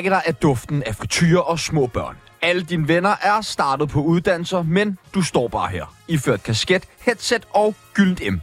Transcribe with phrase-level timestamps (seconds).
[0.00, 2.16] brække dig af duften af frityre og små børn.
[2.42, 5.94] Alle dine venner er startet på uddannelser, men du står bare her.
[6.08, 8.40] Iført kasket, headset og gyldent M.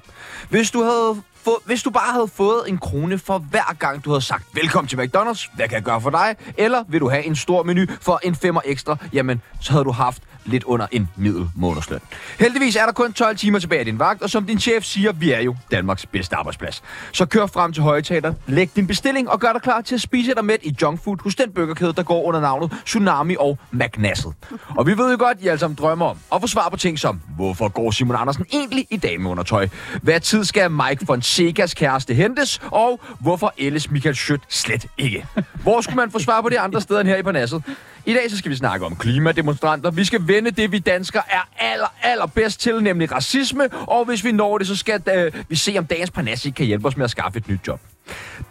[0.50, 4.10] Hvis du havde få, hvis du bare havde fået en krone for hver gang, du
[4.10, 6.36] havde sagt velkommen til McDonald's, hvad kan jeg gøre for dig?
[6.58, 8.98] Eller vil du have en stor menu for en femmer ekstra?
[9.14, 12.00] Jamen, så havde du haft lidt under en middel månedsløn.
[12.40, 15.12] Heldigvis er der kun 12 timer tilbage af din vagt, og som din chef siger,
[15.12, 16.84] vi er jo Danmarks bedste arbejdsplads.
[17.12, 20.34] Så kør frem til højtaler, læg din bestilling og gør dig klar til at spise
[20.34, 24.34] dig med i junkfood hos den burgerkæde, der går under navnet Tsunami og McNasset.
[24.78, 27.00] Og vi ved jo godt, I alle sammen drømmer om at få svar på ting
[27.00, 29.68] som, hvorfor går Simon Andersen egentlig i dameundertøj?
[30.02, 32.62] Hvad tid skal Mike Fonseca's kæreste hentes?
[32.72, 35.26] Og hvorfor ældes Michael Schødt slet ikke?
[35.64, 37.64] Hvor skulle man få svar på det andre steder end her i Parnasset?
[38.08, 39.92] I dag så skal vi snakke om klimademonstranter.
[39.92, 43.70] Vi skal vende det, vi danskere er aller, aller bedst til, nemlig racisme.
[43.72, 46.88] Og hvis vi når det, så skal øh, vi se, om dagens Parnasset kan hjælpe
[46.88, 47.80] os med at skaffe et nyt job.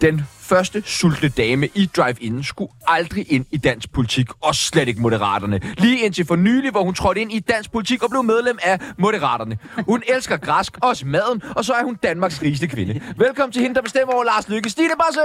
[0.01, 5.01] Den første sultne dame i Drive-In skulle aldrig ind i dansk politik, og slet ikke
[5.01, 5.61] Moderaterne.
[5.79, 8.81] Lige indtil for nylig, hvor hun trådte ind i dansk politik og blev medlem af
[8.99, 9.59] Moderaterne.
[9.87, 13.01] Hun elsker græsk, også maden, og så er hun Danmarks rigeste kvinde.
[13.17, 15.21] Velkommen til hende, der bestemmer over Lars Lykke, Stine Bosse!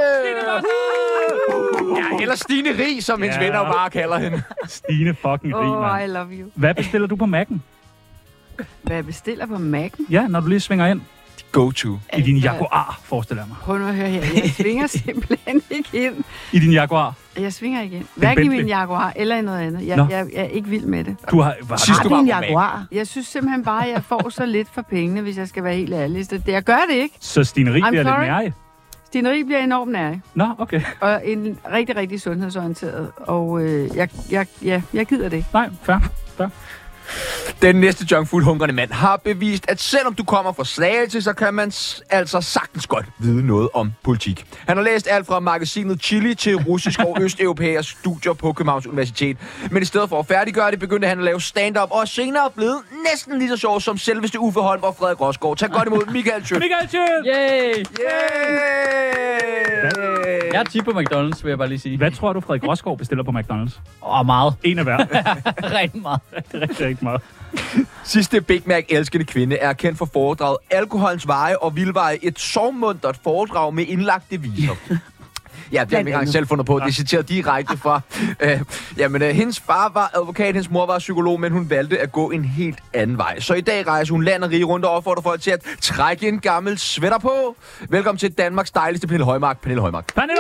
[1.96, 3.44] Ja, eller Stine Rig, som hendes Ja.
[3.44, 4.42] venner jo bare kalder hende.
[4.68, 6.50] Stine fucking rig, Oh, I love you.
[6.56, 7.58] Hvad bestiller du på Mac'en?
[8.84, 10.06] Hvad jeg bestiller på Mac'en?
[10.10, 11.02] Ja, når du lige svinger ind
[11.52, 12.00] Go to.
[12.18, 13.58] i din Jaguar, forestiller jeg mig.
[13.62, 14.22] Prøv nu at høre her.
[14.36, 16.24] Jeg svinger simpelthen ikke ind.
[16.52, 17.14] I din Jaguar.
[17.40, 18.06] Jeg svinger ikke ind.
[18.16, 19.88] Hverken i min Jaguar eller i noget andet.
[19.88, 20.08] Jeg, Nå.
[20.10, 21.16] jeg, jeg er ikke vild med det.
[21.32, 21.56] Du har...
[21.62, 22.44] Var, Sidst du var din på Mac.
[22.44, 22.86] Jaguar?
[22.92, 25.76] Jeg synes simpelthen bare, at jeg får så lidt for pengene, hvis jeg skal være
[25.76, 26.26] helt ærlig.
[26.26, 27.16] Så det, jeg gør det ikke.
[27.20, 28.26] så Stine Rig I'm bliver lidt sorry.
[28.42, 28.52] mere
[29.12, 30.14] Stineri bliver enormt nær.
[30.34, 30.82] Nå, okay.
[31.00, 33.12] Og en rigtig, rigtig sundhedsorienteret.
[33.18, 35.46] Og øh, jeg, jeg, ja, jeg gider det.
[35.54, 35.98] Nej, fair.
[36.38, 36.48] fair.
[37.62, 41.72] Den næste junkfood-hungrende mand har bevist, at selvom du kommer fra Slagelse, så kan man
[41.72, 44.46] s- altså sagtens godt vide noget om politik.
[44.68, 49.38] Han har læst alt fra magasinet Chili til russisk og østeuropæisk studier på Københavns Universitet.
[49.72, 52.50] Men i stedet for at færdiggøre det, begyndte han at lave stand-up, og er senere
[52.56, 52.78] blevet
[53.12, 55.58] næsten lige så sjov som selveste Uffe Holm og Frederik Rosgaard.
[55.58, 56.64] Tag godt imod Michael Schødt.
[56.64, 57.28] Michael Schødt!
[57.36, 57.86] Yay!
[58.02, 58.72] Yeah!
[60.54, 61.98] Jeg er på McDonald's, vil jeg bare lige sige.
[61.98, 63.80] Hvad tror du, Frederik Rosgaard bestiller på McDonald's?
[64.02, 64.54] Åh, oh, meget.
[64.64, 64.98] En af hver.
[65.80, 66.20] Rigtig meget.
[66.34, 67.22] rigtig, rigtig meget.
[68.04, 72.18] Sidste Big Mac elskende kvinde er kendt for foredraget Alkoholens Veje og Vildveje.
[72.22, 74.76] Et sovmuntert foredrag med indlagte viser.
[75.72, 76.80] Ja, det har jeg ikke engang selv fundet på.
[76.80, 78.02] Det er citeret direkte fra...
[78.40, 78.60] Øh,
[78.98, 82.30] jamen, øh, hendes far var advokat, hendes mor var psykolog, men hun valgte at gå
[82.32, 83.40] en helt anden vej.
[83.40, 86.28] Så i dag rejser hun land og rige rundt og opfordrer folk til at trække
[86.28, 87.56] en gammel sweater på.
[87.90, 89.62] Velkommen til Danmarks dejligste Pernille Højmark.
[89.62, 90.14] Pernille Højmark.
[90.16, 90.40] Pernille!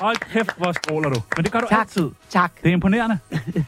[0.00, 1.20] Hold kæft, hvor stråler du.
[1.36, 1.78] Men det gør du Tak.
[1.80, 2.10] altid.
[2.30, 2.52] Tak.
[2.62, 3.18] Det er imponerende.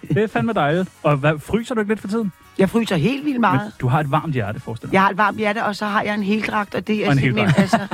[0.09, 0.89] Det er fandme dejligt.
[1.03, 2.33] Og hvad, fryser du ikke lidt for tiden?
[2.59, 3.73] Jeg fryser helt vildt Men meget.
[3.81, 4.93] du har et varmt hjerte, forestil dig.
[4.95, 7.13] Jeg har et varmt hjerte, og så har jeg en heldragt, og det er Og
[7.13, 7.63] en simpelthen...
[7.63, 7.79] Altså,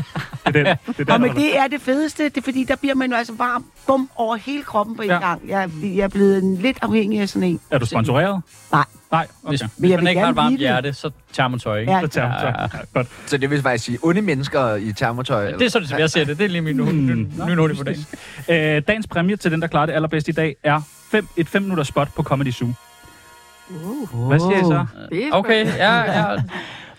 [0.47, 0.77] Det er den.
[0.87, 3.11] Det er den og men det er det fedeste, det er fordi, der bliver man
[3.11, 5.19] jo altså varm, bum, over hele kroppen på en Ja.
[5.19, 5.41] gang.
[5.49, 7.61] Jeg, jeg er blevet en- lidt afhængig af sådan en.
[7.71, 8.43] Er du sponsoreret?
[8.73, 8.85] Nej.
[9.13, 9.71] Nej, Hvis, okay.
[9.79, 11.93] hvis jeg man ikke har et varmt hjerte, så tager man tøj, ikke?
[11.93, 12.01] Ja.
[12.01, 12.67] Så tager Ja,
[12.97, 13.03] ja.
[13.27, 15.53] Så det vil faktisk sige, onde mennesker i termotøj.
[15.53, 16.39] Det er sådan, som jeg ser det.
[16.39, 16.91] Det er lige min nu, Mm.
[16.93, 17.15] nu,
[17.47, 18.07] nu, nu, nu på dagen.
[18.49, 21.63] Øh, dagens præmie til den, der klarer det allerbedst i dag, er fem, et 5
[21.63, 22.69] minutters spot på Comedy Zoo.
[23.71, 24.87] Uh, Hvad siger I så?
[25.13, 26.37] det er Okay, ja, ja.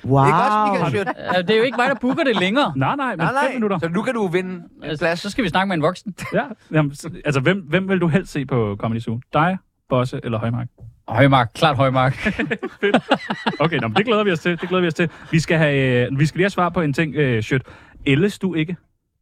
[0.05, 0.25] Wow.
[0.25, 1.07] Michael Schødt?
[1.33, 2.73] Ja, Det er jo ikke mig, der booker det længere.
[2.75, 3.53] Nej, nej, men Nej, 5 nej.
[3.53, 3.79] minutter.
[3.79, 5.19] Så nu kan du vinde en Altså, plads.
[5.19, 6.15] så skal vi snakke med en voksen.
[6.33, 6.43] Ja.
[6.71, 9.19] Jamen, så- altså, hvem, hvem vil du helst se på Comedy Zoo?
[9.33, 9.57] Dig,
[9.89, 10.67] Bosse eller Højmark?
[11.07, 12.17] Højmark, klart Højmark.
[13.59, 14.51] Okay, nå, det glæder vi os til.
[14.61, 15.09] Det glæder vi os til.
[15.31, 17.61] Vi skal, have, øh, vi skal lige have svar på en ting, øh, Sjøt.
[18.05, 18.75] Ældes du ikke?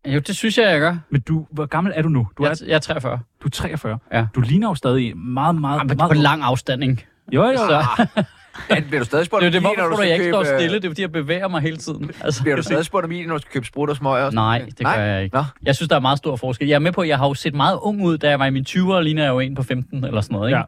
[0.08, 0.98] Jo, det synes jeg, jeg gør.
[1.10, 2.28] Men du, hvor gammel er du nu?
[2.38, 3.20] Du er, Jeg, jeg er 43.
[3.44, 3.98] du er 43.
[4.14, 4.26] Ja.
[4.36, 6.10] Du ligner jo stadig meget, meget, Jamen, meget...
[6.10, 7.06] på lang afstand, ikke?
[7.32, 7.58] Jo, jo.
[7.58, 7.86] Så,
[8.70, 10.08] Ja, bliver du stadig spurgt det er om det, min, hvorfor når du du, skal
[10.08, 10.76] jeg ikke står købe, øh, stille?
[10.80, 12.12] Det er, fordi jeg bevæger mig hele tiden.
[12.22, 14.26] Altså, Bliver du stadig spurgt om min, når du skal købe sprut og smøger?
[14.26, 15.36] og Nej, det gør jeg ikke.
[15.36, 15.44] Nå.
[15.64, 16.68] Jeg synes, der er meget stor forskel.
[16.68, 18.46] Jeg er med på, at jeg har jo set meget ung ud, da jeg var
[18.46, 20.50] i mine 20'ere, og ligner jeg jo en på 15 eller sådan noget.
[20.50, 20.64] Ikke?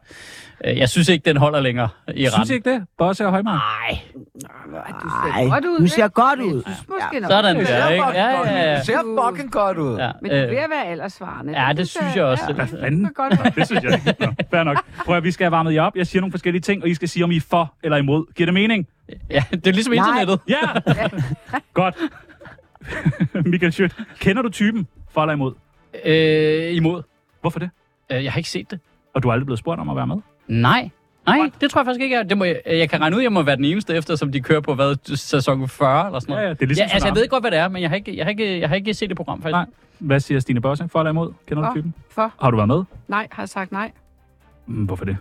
[0.64, 0.78] Ja.
[0.78, 2.82] Jeg synes ikke, den holder længere i Synes I ikke det?
[2.98, 3.60] Bosse og Højmark?
[3.90, 4.00] Nej,
[4.80, 5.78] du ser godt ud.
[5.80, 6.14] du ser ikke?
[6.14, 6.62] godt ud.
[7.20, 7.30] Nok.
[7.30, 8.04] sådan Det ser der, ikke?
[8.04, 8.52] Ja, godt ud.
[8.54, 8.76] ja, ja.
[8.76, 9.96] Det ser fucking godt ud.
[9.98, 10.10] ja.
[10.22, 11.60] Men du er øh, ved at være aldersvarende.
[11.66, 12.44] Ja, det synes jeg også.
[12.48, 13.04] Ja, Hvad fanden?
[13.04, 13.54] det er godt.
[13.56, 14.36] Det synes jeg ikke.
[14.50, 14.84] Fair nok.
[15.04, 15.96] Prøv at vi skal have varmet jer op.
[15.96, 18.34] Jeg siger nogle forskellige ting, og I skal sige, om I er for eller imod.
[18.34, 18.86] Giver det mening?
[19.30, 20.08] ja, det er ligesom Nej.
[20.08, 20.40] internettet.
[20.48, 20.58] Ja!
[21.74, 21.94] Godt.
[23.46, 25.54] Michael Schødt, kender du typen for eller imod?
[26.04, 27.02] Øh, imod.
[27.40, 27.70] Hvorfor det?
[28.12, 28.80] Øh, jeg har ikke set det.
[29.14, 30.16] Og du er aldrig blevet spurgt om at være med?
[30.48, 30.90] Nej.
[31.26, 33.24] Nej, det tror jeg faktisk ikke, jeg, det må, jeg, jeg kan regne ud, at
[33.24, 36.32] jeg må være den eneste efter, som de kører på, hvad, sæson 40 eller sådan
[36.32, 36.42] noget.
[36.42, 37.90] Ja, ja, det er ligesom ja, altså, jeg ved godt, hvad det er, men jeg
[37.90, 39.52] har ikke, jeg har ikke, jeg har ikke set det program, faktisk.
[39.52, 39.66] Nej.
[39.98, 40.88] Hvad siger Stine Bosse?
[40.88, 41.32] For eller imod?
[41.46, 41.74] Kender du For.
[41.74, 41.94] typen?
[42.10, 42.32] For.
[42.40, 42.84] Har du været med?
[43.08, 43.90] Nej, har jeg sagt nej.
[44.66, 45.16] Mm, hvorfor det?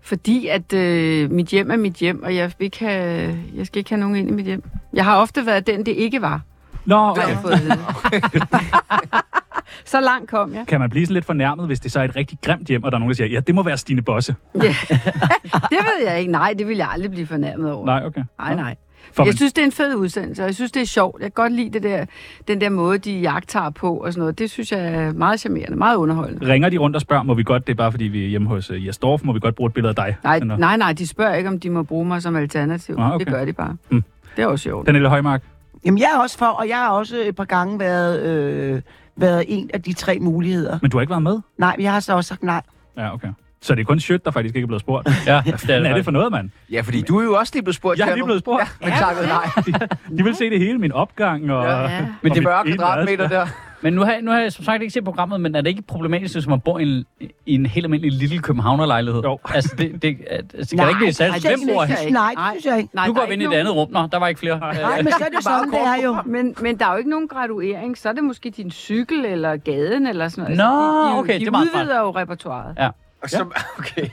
[0.00, 3.78] Fordi at øh, mit hjem er mit hjem, og jeg, vil ikke have, jeg skal
[3.78, 4.64] ikke have nogen ind i mit hjem.
[4.92, 6.40] Jeg har ofte været den, det ikke var.
[6.84, 8.40] Nå, Har okay.
[9.84, 10.64] så langt kom jeg.
[10.68, 12.92] Kan man blive sådan lidt fornærmet, hvis det så er et rigtig grimt hjem, og
[12.92, 14.34] der er nogen, der siger, ja, det må være Stine Bosse?
[14.54, 16.32] Det ved jeg ikke.
[16.32, 17.86] Nej, det vil jeg aldrig blive fornærmet over.
[17.86, 18.22] Nej, okay.
[18.38, 18.76] Nej, nej.
[19.12, 21.20] For Jeg synes, det er en fed udsendelse, og jeg synes, det er sjovt.
[21.22, 22.04] Jeg kan godt lide det der,
[22.48, 24.38] den der måde, de jagter på og sådan noget.
[24.38, 26.46] Det synes jeg er meget charmerende, meget underholdende.
[26.48, 28.48] ringer de rundt og spørger, må vi godt, det er bare fordi vi er hjemme
[28.48, 30.16] hos uh, Jes Dorf, må vi godt bruge et billede af dig?
[30.24, 30.60] Nej, noget.
[30.60, 32.96] nej, nej, de spørger ikke, om de må bruge mig som alternativ.
[32.98, 33.24] Ah, okay.
[33.24, 33.76] Det gør de bare.
[33.90, 34.02] Mm.
[34.36, 34.86] Det er også sjovt.
[34.86, 35.42] Pernille Højmark,
[35.84, 38.80] Jamen, jeg er også for, og jeg har også et par gange været, øh,
[39.16, 40.78] været en af de tre muligheder.
[40.82, 41.38] men du har ikke været med?
[41.58, 42.62] Nej, jeg har så også sagt nej.
[42.98, 43.28] Ja, okay.
[43.62, 45.08] Så det er kun Sjøt, der faktisk ikke er blevet spurgt.
[45.26, 46.50] Ja, det Hvad er det for noget, mand?
[46.70, 47.98] Ja, fordi du er jo også lige blevet spurgt.
[47.98, 48.76] Jeg er lige blevet spurgt.
[48.82, 49.88] Ja, men takket nej.
[50.18, 51.64] De vil se det hele, min opgang og...
[51.64, 51.80] Ja.
[51.82, 52.00] Ja.
[52.22, 53.46] Men Og det mit 40 ene kvadratmeter der.
[53.84, 55.70] Men nu har, jeg, nu har jeg som sagt ikke set programmet, men er det
[55.70, 57.04] ikke problematisk, hvis man bor i en,
[57.46, 59.22] i en helt almindelig lille københavnerlejlighed?
[59.22, 59.38] Jo.
[59.54, 62.10] Altså, det, det, altså, kan det ikke blive særligt bor jeg her?
[62.10, 62.90] Nej, det synes jeg ikke.
[62.94, 63.90] Nej, Nu går vi ind i et andet rum.
[63.90, 64.58] Nå, der var ikke flere.
[64.58, 66.16] Nej, men så er det sådan, det er jo.
[66.26, 67.98] Men, men der er jo ikke nogen graduering.
[67.98, 70.56] Så er det måske din cykel eller gaden eller sådan noget.
[70.56, 72.74] Nå, de, de, okay, de det er meget udvider jo repertoireet.
[72.78, 72.90] Ja.
[73.78, 74.08] Okay.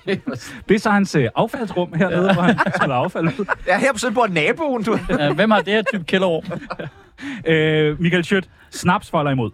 [0.70, 3.46] Det er så hans øh, affaldsrum hernede, hvor han smider affald ud.
[3.68, 4.98] Ja, her på sådan bor naboen, du.
[5.36, 6.44] Hvem har det her type kælderrum?
[7.46, 9.52] Øh, Michael Schødt, snaps for eller imod?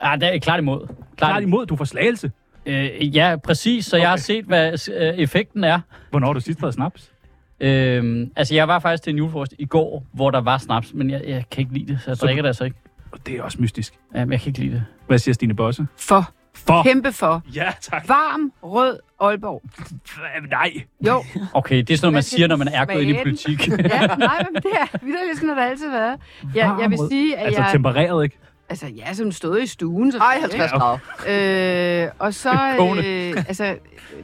[0.00, 0.86] Ah, det er klart imod.
[1.16, 2.32] Klart imod, du får slagelse.
[2.66, 3.86] Øh, ja, præcis.
[3.86, 4.02] Så okay.
[4.02, 5.80] jeg har set, hvad øh, effekten er.
[6.10, 7.10] Hvornår har du sidst været snaps?
[7.60, 11.10] Øhm, altså, jeg var faktisk til en julefrokost i går, hvor der var snaps, men
[11.10, 12.76] jeg, jeg kan ikke lide det, så jeg Så- drikker det altså ikke.
[13.12, 13.94] Og det er også mystisk.
[14.14, 14.84] Ja, men jeg kan ikke lide det.
[15.06, 15.86] Hvad siger Stine Bosse?
[15.96, 16.30] For.
[16.54, 16.82] For.
[16.82, 17.42] Kæmpe for.
[17.54, 18.08] Ja, tak.
[18.08, 19.62] Varm, rød Aalborg.
[20.50, 20.72] Nej.
[21.06, 21.24] Jo.
[21.54, 23.68] Okay, det er sådan noget, man siger, når man er gået ind i politik.
[23.68, 23.74] Ja,
[24.06, 26.16] nej, men det er vidderligt sådan, har det altid været.
[26.54, 27.72] Ja, jeg vil sige, at Altså jeg...
[27.72, 28.38] tempereret, ikke?
[28.68, 30.12] Altså, ja, som stod i stuen.
[30.12, 32.04] Så Ej, 50 grader.
[32.04, 32.50] Øh, og så,
[33.06, 33.76] øh, altså,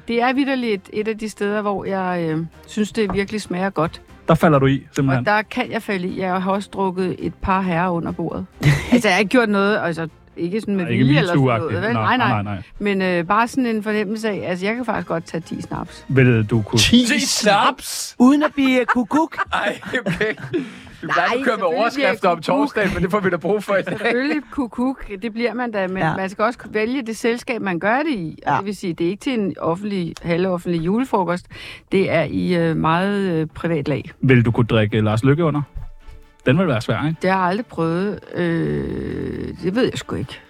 [0.09, 4.03] det er vidderligt et, af de steder, hvor jeg øh, synes, det virkelig smager godt.
[4.29, 5.25] Der falder du i, Og simpelthen.
[5.27, 6.21] der kan jeg falde i.
[6.21, 8.47] Jeg har også drukket et par herrer under bordet.
[8.93, 11.45] altså, jeg har ikke gjort noget, altså, ikke sådan med Nej, ikke vilje eller sådan
[11.45, 11.83] noget.
[11.83, 11.93] Vel?
[11.93, 12.63] Nej, nej, nej, nej.
[12.79, 16.05] Men øh, bare sådan en fornemmelse af, altså, jeg kan faktisk godt tage 10 snaps.
[16.09, 16.79] Vil du kunne...
[16.79, 18.17] 10 snaps?
[18.19, 19.37] Uden at blive kukuk.
[19.53, 20.35] Ej, okay.
[21.03, 23.37] Vi Nej, plejer at køre med overskrifter om bliver torsdagen, men det får vi da
[23.37, 23.99] brug for i dag.
[23.99, 26.17] Selvfølgelig kukuk, det bliver man da, men ja.
[26.17, 28.39] Man skal også vælge det selskab, man gør det i.
[28.47, 28.57] Ja.
[28.57, 31.47] Det vil sige, det er ikke til en offentlig, halvoffentlig julefrokost.
[31.93, 34.11] Det er i øh, meget øh, privat lag.
[34.21, 35.63] Vil du kunne drikke Lars Lykke under?
[36.47, 37.17] Den vil være svær, ikke?
[37.23, 38.21] Det har jeg aldrig prøvet.
[38.35, 40.41] Øh, det ved jeg sgu ikke.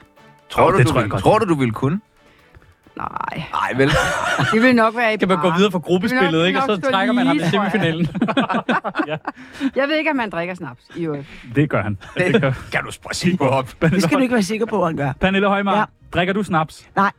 [0.51, 2.01] Tror du, det du, tror jeg vil, tror du, du ville kunne?
[2.97, 3.09] Nej,
[3.53, 3.91] Nej, vel?
[4.53, 6.61] det vil nok være i Kan man gå videre fra gruppespillet, Det vil ikke?
[6.63, 7.71] Og nok så trækker man ham i lige, tror jeg.
[7.73, 8.09] semifinalen.
[9.89, 11.27] Ved ikke, om man drikker snaps i øvrigt.
[11.55, 11.99] Det gør han.
[12.19, 12.53] Det gør.
[12.73, 13.75] Kan du sige på op?
[13.83, 15.13] Det skal du ikke være sikker på, at han gør.
[15.21, 15.85] Pernille Højmark, Ja.
[16.15, 16.87] drikker du snaps?
[16.97, 17.11] Nej.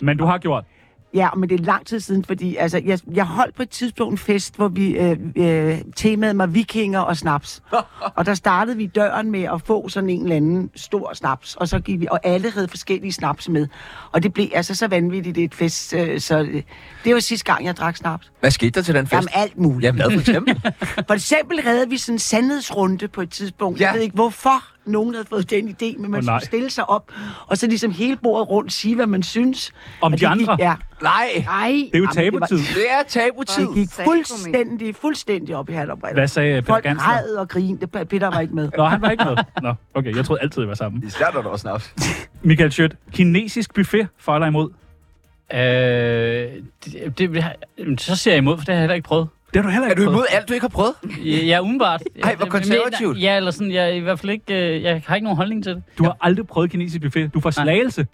[0.00, 0.64] Men du har gjort.
[1.14, 4.12] Ja, men det er lang tid siden, fordi altså, jeg, jeg holdt på et tidspunkt
[4.12, 7.62] en fest, hvor vi øh, øh, temaede mig vikinger og snaps.
[8.16, 11.68] og der startede vi døren med at få sådan en eller anden stor snaps, og
[11.68, 13.66] så gik vi, og alle havde forskellige snaps med.
[14.12, 16.62] Og det blev altså så vanvittigt et fest, øh, så øh,
[17.04, 18.32] det var sidste gang, jeg drak snaps.
[18.40, 19.12] Hvad skete der til den fest?
[19.12, 19.84] Jamen alt muligt.
[19.84, 20.62] Jamen, hvad for eksempel?
[21.08, 23.80] For eksempel redde vi sådan en sandhedsrunde på et tidspunkt.
[23.80, 23.86] Ja.
[23.86, 26.38] Jeg ved ikke, hvorfor nogen havde fået den idé, men man nej.
[26.38, 27.12] skulle stille sig op,
[27.46, 29.72] og så ligesom hele bordet rundt sige, hvad man synes.
[30.00, 30.56] Om Og de det gik- andre?
[30.58, 32.74] Ja, Nej, Ej, Det er jo Jamen, det var- tabutid.
[32.74, 33.66] det er tabutid.
[33.66, 36.14] det gik fuldstændig, fuldstændig op i hat og briller.
[36.14, 37.04] Hvad sagde Peter Folk Gansler?
[37.04, 37.86] græd og grinte.
[37.86, 38.70] Peter var ikke med.
[38.76, 39.36] Nå, han var ikke med.
[39.62, 41.02] Nå, okay, jeg troede altid, det var sammen.
[41.06, 41.94] Især når der var snaps.
[42.42, 44.70] Michael Schødt, kinesisk buffet for eller imod?
[45.54, 49.28] Øh, det, det, så ser jeg imod, for det har jeg heller ikke prøvet.
[49.54, 50.16] Det har du heller Er ikke du prøvet.
[50.16, 50.92] imod alt, du ikke har prøvet?
[51.24, 52.02] Ja, ja umiddelbart.
[52.22, 53.20] Ej, hvor konservativt.
[53.22, 55.64] Ja, eller sådan, jeg er i hvert fald ikke, øh, jeg har ikke nogen holdning
[55.64, 55.82] til det.
[55.98, 57.34] Du har aldrig prøvet kinesisk buffet.
[57.34, 58.06] Du får slagelse.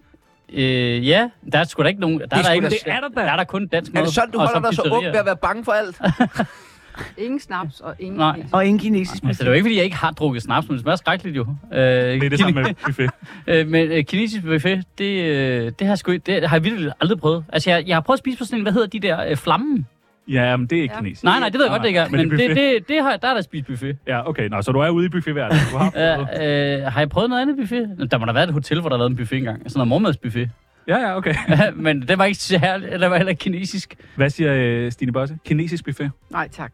[0.53, 2.77] Øh, ja, der er sgu da ikke nogen, der er, sgu der ikke, da Det
[2.85, 3.21] er der da.
[3.21, 4.05] der er der kun dansk Er mad.
[4.05, 6.01] det sådan, du holder dig så ung ved at være bange for alt?
[7.17, 8.43] ingen snaps og ingen Nej.
[8.51, 9.23] Og ingen kinesisk.
[9.23, 11.37] Altså, det er jo ikke, fordi jeg ikke har drukket snaps, men det smager skrækkeligt
[11.37, 11.45] jo.
[11.73, 13.09] Øh, Det er det samme med buffet.
[13.47, 16.91] Øh, men øh, kinesisk buffet, det, øh, det, har sgu, ikke- det har jeg virkelig
[17.01, 17.43] aldrig prøvet.
[17.53, 19.35] Altså, jeg, jeg har prøvet at spise på sådan en, hvad hedder de der, øh,
[19.37, 19.87] flammen?
[20.29, 20.99] Ja, men det er ikke Ja.
[20.99, 21.23] kinesisk.
[21.23, 22.09] Nej, nej, det ved jeg godt, det ikke er.
[22.09, 23.97] Men Men det er det, det, det har, der er der spist buffet.
[24.07, 24.47] Ja, okay.
[24.49, 25.63] Nå, så du er ude i buffetverdenen.
[25.71, 28.07] Du har Ja, øh, har jeg prøvet noget andet buffet?
[28.11, 29.59] Der må da være et hotel, hvor der har været en buffet engang.
[29.59, 30.49] Sådan noget mormadsbuffet.
[30.87, 31.35] Ja, ja, okay.
[31.75, 33.95] men det var ikke så herligt, eller var heller kinesisk.
[34.15, 35.37] Hvad siger øh, Stine Bosse?
[35.45, 36.11] Kinesisk buffet?
[36.29, 36.71] Nej, tak.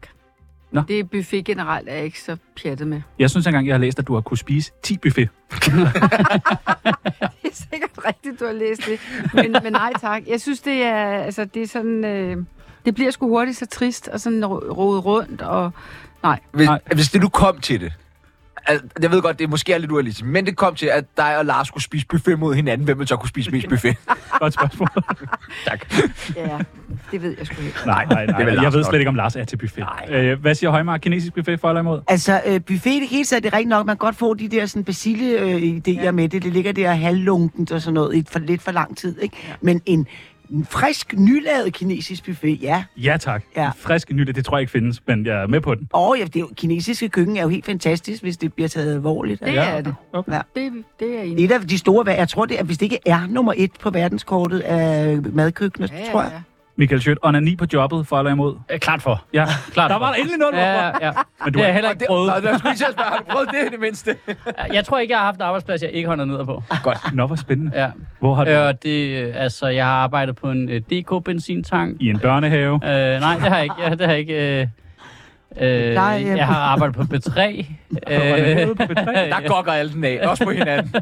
[0.72, 0.82] Nå.
[0.88, 3.00] Det er buffet generelt, er jeg ikke så pjattet med.
[3.18, 5.28] Jeg synes engang, jeg har læst, at du har kunne spise 10 buffet.
[7.42, 9.00] Det er sikkert rigtigt, du har læst det.
[9.34, 10.22] Men, men nej tak.
[10.28, 12.04] Jeg synes, det er, altså, det er sådan...
[12.04, 12.36] Øh,
[12.86, 15.42] det bliver sgu hurtigt så trist og sådan ro- rodet rundt.
[15.42, 15.70] Og,
[16.22, 16.78] nej, Hvis, Nej.
[16.94, 17.92] hvis det nu kom til det,
[18.66, 21.04] al- jeg ved godt, det er måske er lidt urealistisk, men det kom til, at
[21.16, 22.84] dig og Lars skulle spise buffet mod hinanden.
[22.84, 23.96] Hvem vil så kunne spise mest buffet?
[24.40, 24.88] Godt spørgsmål.
[26.36, 26.58] Ja,
[27.12, 27.76] det ved jeg sgu ikke.
[27.86, 28.38] Nej, nej, nej.
[28.44, 28.90] vel Jeg Lars ved nok.
[28.90, 29.84] slet ikke, om Lars er til buffet.
[30.10, 31.00] Øh, hvad siger Højmark?
[31.00, 32.00] Kinesisk buffet for eller imod?
[32.08, 34.34] Altså, øh, buffet i det hele taget, det er rigtigt nok, man kan godt få
[34.34, 36.10] de der sådan basile-idéer ja.
[36.12, 36.42] med det.
[36.42, 39.36] Det ligger der halvlunkent og sådan noget i for, lidt for lang tid, ikke?
[39.48, 39.52] Ja.
[39.60, 40.06] Men en,
[40.50, 42.84] en frisk, nylavet kinesisk buffet, ja.
[42.96, 43.42] Ja, tak.
[43.56, 43.66] Ja.
[43.66, 45.88] En frisk nyt, det tror jeg ikke findes, men jeg er med på den.
[45.92, 48.94] Og ja, det er jo, kinesiske køkken er jo helt fantastisk, hvis det bliver taget
[48.94, 49.40] alvorligt.
[49.44, 49.64] Det Ja.
[49.64, 49.94] er det.
[50.12, 50.32] Okay.
[50.32, 50.40] Ja.
[50.56, 51.44] Det, det er enig.
[51.44, 53.90] Et af de store, jeg tror det er, hvis det ikke er nummer et på
[53.90, 56.42] verdenskortet af madkøkkener, Ja, tror jeg.
[56.78, 58.56] Michael Schødt, onani på jobbet for eller imod?
[58.72, 59.24] Øh, klart for.
[59.32, 60.00] Ja, Klart der for.
[60.04, 61.12] var der endelig noget, du Ja, var ja, ja.
[61.44, 62.26] Men du har er jeg heller ikke prøvet.
[62.42, 64.16] Nå, jeg skulle at spørge, har du prøvet det i det mindste?
[64.76, 66.62] Jeg tror ikke, jeg har haft en arbejdsplads, jeg ikke holder ned på.
[66.82, 66.98] godt.
[67.14, 67.72] Nå, hvor spændende.
[67.74, 67.90] Ja.
[68.20, 71.96] Hvor har du Øh, det, øh, altså, jeg har arbejdet på en øh, DK-benzintank.
[72.00, 72.74] i en børnehave?
[72.74, 73.74] Øh, nej, det har jeg ikke.
[73.82, 74.60] Ja, det har jeg ikke.
[74.60, 74.66] Øh,
[75.60, 76.36] øh, Plejehjem.
[76.36, 77.40] jeg har arbejdet på B3.
[78.06, 79.04] Onani på B3?
[79.34, 80.92] Der gokker alle den af, også på hinanden.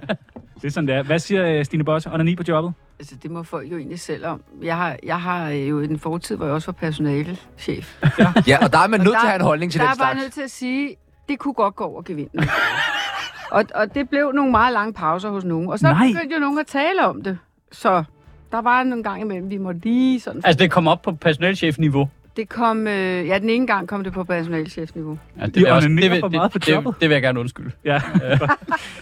[0.54, 1.02] Det er sådan, det er.
[1.02, 2.10] Hvad siger øh, Stine Bosse?
[2.12, 2.72] Onani på jobbet?
[2.98, 4.42] Altså, det må folk jo egentlig selv om.
[4.62, 8.02] Jeg har, jeg har øh, jo en fortid, hvor jeg også var personalechef.
[8.48, 9.92] Ja, og der er man nødt der- til at have en holdning til Der den
[10.00, 10.22] er bare slags.
[10.24, 10.96] nødt til at sige,
[11.28, 12.44] det kunne godt gå over gevinden.
[13.50, 15.68] og, og det blev nogle meget lange pauser hos nogen.
[15.68, 16.06] Og så Nej.
[16.06, 17.38] begyndte jo nogen at tale om det.
[17.72, 18.04] Så
[18.52, 20.40] der var nogle gange imellem, vi måtte lige sådan...
[20.44, 22.08] Altså, det kom op på personalchef-niveau.
[22.36, 22.86] Det kom...
[22.86, 25.18] Øh, ja, den ene gang kom det på personalchefniveau.
[25.40, 26.94] Ja, det, De vil også, det, vil, for meget det, det, jobbet.
[27.00, 27.70] det vil jeg gerne undskylde.
[27.84, 28.00] Ja.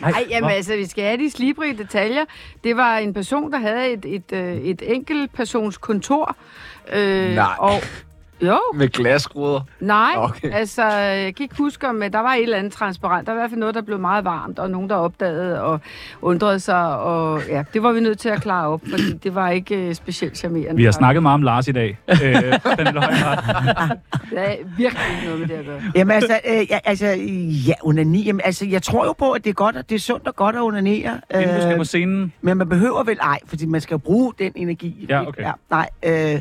[0.00, 2.24] Nej, jamen altså, vi skal have de slibrige detaljer.
[2.64, 6.36] Det var en person, der havde et, et, øh, et enkelt persons kontor.
[6.92, 7.44] Øh, Nej.
[7.58, 7.72] Og,
[8.42, 9.60] jo, Med glasruder.
[9.80, 10.10] nej.
[10.16, 10.50] Okay.
[10.52, 13.26] Altså, jeg kan ikke huske, om der var et eller andet transparent.
[13.26, 15.80] Der var i hvert fald noget, der blev meget varmt, og nogen, der opdagede og
[16.22, 16.98] undrede sig.
[16.98, 19.94] Og ja, det var vi nødt til at klare op, fordi det var ikke øh,
[19.94, 20.76] specielt charmerende.
[20.76, 21.98] Vi har snakket meget om Lars i dag.
[22.12, 22.18] Øh.
[24.30, 25.80] Det er virkelig ikke noget med det at gøre.
[25.94, 27.06] Jamen altså, øh, ja, altså,
[27.68, 29.98] ja, onani, jamen, altså, jeg tror jo på, at det er godt, og det er
[30.00, 31.20] sundt og godt at onanere.
[31.34, 32.32] Inden du skal Øh, på scenen.
[32.40, 35.06] Men man behøver vel ej, fordi man skal jo bruge den energi.
[35.08, 35.42] Ja, okay.
[35.42, 36.40] Ja, nej, øh,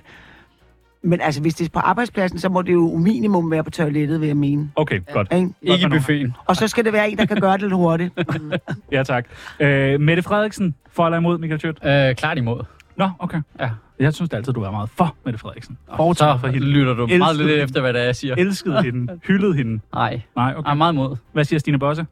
[1.03, 4.22] men altså, hvis det er på arbejdspladsen, så må det jo minimum være på toilettet,
[4.22, 4.72] vil jeg mene.
[4.75, 5.27] Okay, godt.
[5.34, 5.50] Ikke?
[5.62, 6.36] Ikke i buffeten.
[6.46, 8.13] Og så skal det være en, der kan gøre det lidt hurtigt.
[8.91, 9.25] Ja, tak.
[9.60, 11.79] Øh, Mette Frederiksen, for eller imod Michael Schødt?
[11.86, 12.63] Øh, klart imod.
[12.96, 13.41] Nå, okay.
[13.60, 13.70] Ja.
[14.00, 15.77] Jeg synes altid, du er meget for Mette Frederiksen.
[15.89, 16.67] Så Fortaler for hende.
[16.67, 17.63] lytter du Elskede meget lidt hende.
[17.63, 18.36] efter, hvad det er, jeg siger.
[18.36, 19.20] Elskede hende.
[19.24, 19.72] Hyldede hende.
[19.93, 20.75] Nej, Nej, jeg er okay.
[20.75, 21.15] meget imod.
[21.34, 22.05] Hvad siger Stine Bosse?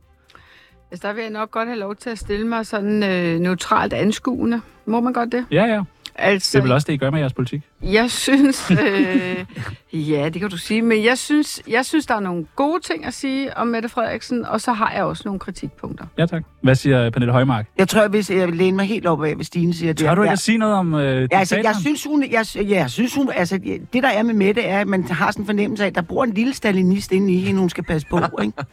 [0.92, 3.94] Altså, der vil jeg nok godt have lov til at stille mig sådan øh, neutralt
[3.94, 4.62] anskuende.
[4.86, 5.46] Må man godt det?
[5.52, 5.82] Ja, ja.
[6.22, 7.62] Altså, Det er vel også det, I gør med jeres politik.
[7.82, 9.46] Jeg synes, øh,
[9.94, 13.06] ja, det kan du sige, men jeg synes, jeg synes, der er nogle gode ting
[13.06, 16.06] at sige om Mette Frederiksen, og så har jeg også nogle kritikpunkter.
[16.18, 16.44] Ja, tak.
[16.62, 17.66] Hvad siger Pernille Højmark?
[17.78, 19.94] Jeg tror, hvis jeg vil læne mig helt op af, hvad Stine siger.
[19.94, 20.34] Det Tør du ikke ja.
[20.34, 23.30] at sige noget om øh, Ja, altså, jeg synes, hun, jeg, ja, jeg synes, hun,
[23.36, 23.58] altså,
[23.94, 26.02] det der er med Mette, er, at man har sådan en fornemmelse af, at der
[26.02, 28.54] bor en lille stalinist inde i hende, hun skal passe på, ikke?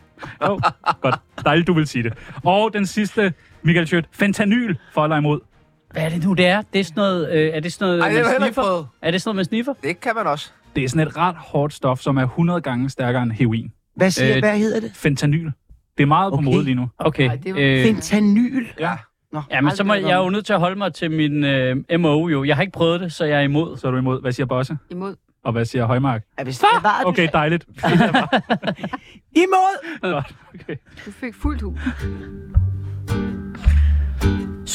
[0.42, 0.60] Jo,
[1.00, 1.14] godt.
[1.44, 2.12] Dejligt, du vil sige det.
[2.44, 4.04] Og den sidste, Michael Schødt.
[4.12, 5.40] Fentanyl, for eller imod?
[5.96, 6.62] Hvad er det nu, det er?
[6.72, 8.92] Det er sådan noget, øh, er det sådan noget, Ej, det man sniffer?
[9.02, 9.72] Er det sådan noget, man sniffer?
[9.82, 10.50] Det kan man også.
[10.76, 13.72] Det er sådan et ret hårdt stof, som er 100 gange stærkere end heroin.
[13.96, 14.92] Hvad, siger, Øh, hvad hedder det?
[14.94, 15.44] Fentanyl.
[15.96, 16.44] Det er meget på Okay.
[16.44, 16.88] mode lige nu.
[16.98, 17.28] Okay.
[17.28, 18.66] Ej, det var- øh, Fentanyl.
[18.80, 18.92] Ja.
[19.32, 21.44] Nå, ja, men så må jeg er jo nødt til at holde mig til min
[21.44, 22.44] øh, MO jo.
[22.44, 23.76] Jeg har ikke prøvet det, så jeg er imod.
[23.76, 24.20] Så er du imod.
[24.20, 24.76] Hvad siger Bosse?
[24.90, 25.14] Imod.
[25.44, 26.22] Og hvad siger Højmark?
[26.38, 27.66] Ja, hvis det var, du Okay, dejligt.
[29.44, 30.00] Imod!
[30.02, 30.34] Godt.
[30.54, 30.76] Okay.
[31.06, 31.80] Du fik fuldt hus.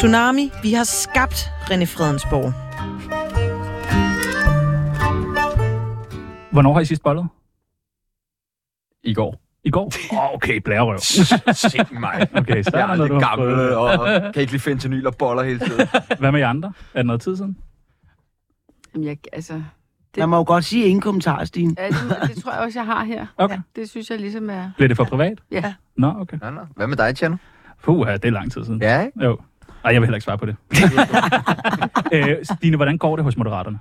[0.01, 2.53] Tsunami, vi har skabt René Fredensborg.
[6.51, 7.27] Hvornår har I sidst bollet?
[9.03, 9.41] I går.
[9.63, 9.91] I går?
[10.11, 10.97] Oh, okay, blærerøv.
[11.53, 12.27] Sikke mig.
[12.35, 13.75] Okay, så er Jeg der er lidt har gammel, prøvet.
[13.75, 13.97] og
[14.33, 15.87] kan ikke lide fentanyl og boller hele tiden.
[16.19, 16.73] Hvad med jer andre?
[16.93, 17.57] Er det noget tid siden?
[18.93, 19.63] Jamen, jeg, altså,
[20.17, 21.75] Man må jo godt sige ingen kommentar, Stine.
[21.77, 23.25] ja, det, det tror jeg også, jeg har her.
[23.37, 23.57] Okay.
[23.75, 24.71] Det synes jeg ligesom er...
[24.75, 25.39] Bliver det for privat?
[25.51, 25.73] Ja.
[25.97, 26.37] Nå, okay.
[26.41, 26.61] Nå, nå.
[26.75, 27.37] Hvad med dig, Tjerno?
[27.83, 28.81] Puh, ja, det er lang tid siden.
[28.81, 29.23] Ja, ikke?
[29.25, 29.37] Jo.
[29.83, 30.55] Ej, jeg vil heller ikke svare på det.
[32.13, 33.79] øh, Stine, hvordan går det hos Moderaterne?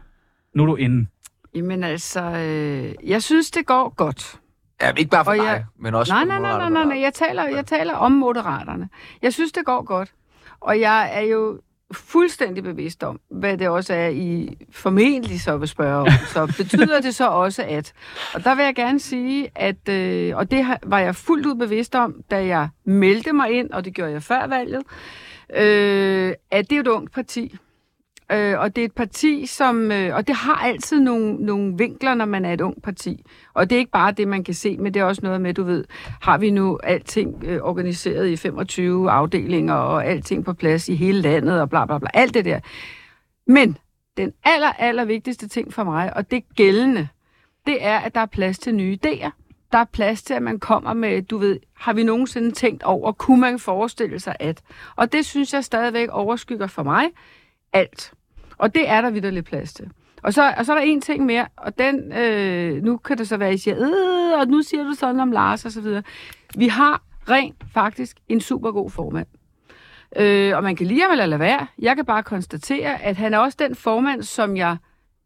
[0.55, 1.07] Nu er du inde.
[1.55, 4.37] Jamen altså, øh, jeg synes, det går godt.
[4.83, 7.01] Ja, ikke bare for Og jeg- men også Nej, for nej, nej, nej, nej, nej.
[7.03, 8.89] Jeg taler, jeg taler om moderaterne.
[9.23, 10.13] Jeg synes, det går godt.
[10.61, 11.61] Og jeg er jo
[11.93, 16.07] fuldstændig bevidst om, hvad det også er, I formentlig så vil spørge om.
[16.27, 17.93] Så betyder det så også at...
[18.35, 19.89] Og der vil jeg gerne sige, at...
[19.89, 23.85] Øh, og det var jeg fuldt ud bevidst om, da jeg meldte mig ind, og
[23.85, 27.57] det gjorde jeg før valget, øh, Øh, at det er et ungt parti.
[28.33, 29.93] Øh, og det er et parti, som...
[29.93, 33.25] Øh, og det har altid nogle, nogle vinkler, når man er et ung parti.
[33.55, 35.55] Og det er ikke bare det, man kan se, men det er også noget med,
[35.55, 35.85] du ved,
[36.21, 41.21] har vi nu alting øh, organiseret i 25 afdelinger, og alting på plads i hele
[41.21, 42.61] landet, og bla bla bla, alt det der.
[43.47, 43.79] Men
[44.17, 47.09] den aller, aller vigtigste ting for mig, og det gældende,
[47.67, 49.31] det er, at der er plads til nye idéer.
[49.73, 53.13] Der er plads til, at man kommer med, du ved, har vi nogensinde tænkt over,
[53.13, 54.63] kunne man forestille sig at?
[54.97, 57.05] Og det synes jeg stadigvæk overskygger for mig
[57.73, 58.13] alt.
[58.59, 59.91] Og det er der vidderligt plads til.
[60.23, 63.29] Og så, og så er der en ting mere, og den, øh, nu kan det
[63.29, 65.81] så være, at I siger, øh, og nu siger du sådan om Lars og så
[65.81, 66.03] videre.
[66.57, 69.27] Vi har rent faktisk en super god formand.
[70.17, 71.67] Øh, og man kan lige eller lade være.
[71.79, 74.77] Jeg kan bare konstatere, at han er også den formand, som jeg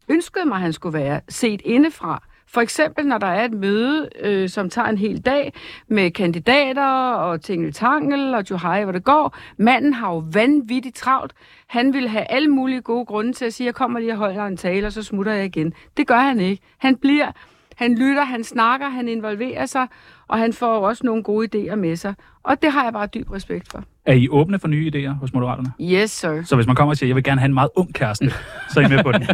[0.09, 2.23] ønskede mig, han skulle være, set indefra.
[2.47, 5.53] For eksempel, når der er et møde, øh, som tager en hel dag
[5.87, 9.37] med kandidater og tingeltangel og Johai, hvor det går.
[9.57, 11.33] Manden har jo vanvittigt travlt.
[11.67, 14.45] Han vil have alle mulige gode grunde til at sige, jeg kommer lige og holder
[14.45, 15.73] en tale, og så smutter jeg igen.
[15.97, 16.63] Det gør han ikke.
[16.77, 17.31] Han bliver,
[17.75, 19.87] han lytter, han snakker, han involverer sig,
[20.27, 22.13] og han får også nogle gode idéer med sig.
[22.43, 23.83] Og det har jeg bare dyb respekt for.
[24.05, 25.71] Er I åbne for nye idéer hos Moderaterne?
[25.81, 26.41] Yes, sir.
[26.43, 28.29] Så hvis man kommer og siger, jeg vil gerne have en meget ung kæreste,
[28.69, 29.27] så er I med på den?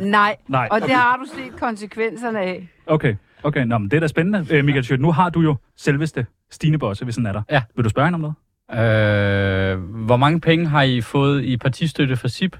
[0.10, 0.36] Nej.
[0.48, 2.68] Nej, Og det har du set konsekvenserne af.
[2.86, 3.64] Okay, okay.
[3.64, 4.46] Nå, men det er da spændende.
[4.50, 7.42] Øh, Michael Schødt, nu har du jo selveste Stine Bosse, hvis den er der.
[7.50, 7.62] Ja.
[7.76, 8.34] Vil du spørge hende om noget?
[8.72, 12.56] Øh, hvor mange penge har I fået i partistøtte fra SIP?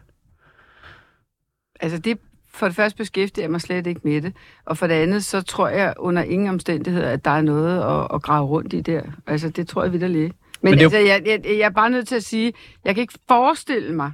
[1.80, 2.18] Altså det,
[2.54, 4.32] for det første beskæftiger jeg mig slet ikke med det.
[4.64, 8.14] Og for det andet, så tror jeg under ingen omstændigheder, at der er noget at,
[8.14, 9.02] at grave rundt i der.
[9.26, 10.36] Altså det tror jeg vidderligt ikke.
[10.62, 12.52] Men, Men det altså, jeg, jeg, jeg er bare nødt til at sige,
[12.84, 14.12] jeg kan ikke forestille mig,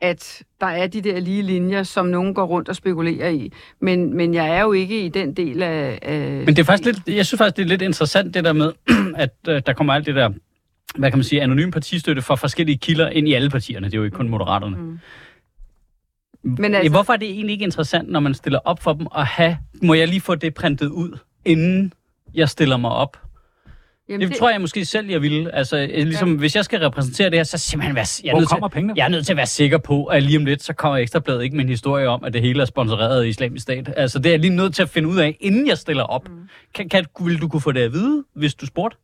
[0.00, 3.52] at der er de der lige linjer, som nogen går rundt og spekulerer i.
[3.80, 5.98] Men, men jeg er jo ikke i den del af...
[6.02, 8.52] af Men det er faktisk lidt, jeg synes faktisk, det er lidt interessant det der
[8.52, 8.72] med,
[9.24, 10.30] at øh, der kommer alt det der,
[10.98, 13.86] hvad kan man sige, anonym partistøtte fra forskellige kilder ind i alle partierne.
[13.86, 14.76] Det er jo ikke kun moderaterne.
[14.76, 14.98] Mm.
[16.42, 19.26] Men altså, Hvorfor er det egentlig ikke interessant, når man stiller op for dem, at
[19.26, 21.92] have, må jeg lige få det printet ud, inden
[22.34, 23.16] jeg stiller mig op?
[24.08, 25.54] Jamen, Det, det tror jeg måske selv, jeg ville.
[25.54, 26.38] Altså, ligesom, ja.
[26.38, 28.92] hvis jeg skal repræsentere det her, så simpelthen være, jeg er, nødt til, pengene?
[28.96, 31.42] jeg er nødt til at være sikker på, at lige om lidt, så kommer Ekstrabladet
[31.42, 33.94] ikke med en historie om, at det hele er sponsoreret af islamisk stat.
[33.96, 36.28] Altså, det er jeg lige nødt til at finde ud af, inden jeg stiller op.
[36.28, 36.48] Mm.
[36.74, 38.96] Kan, kan, vil du kunne få det at vide, hvis du spurgte?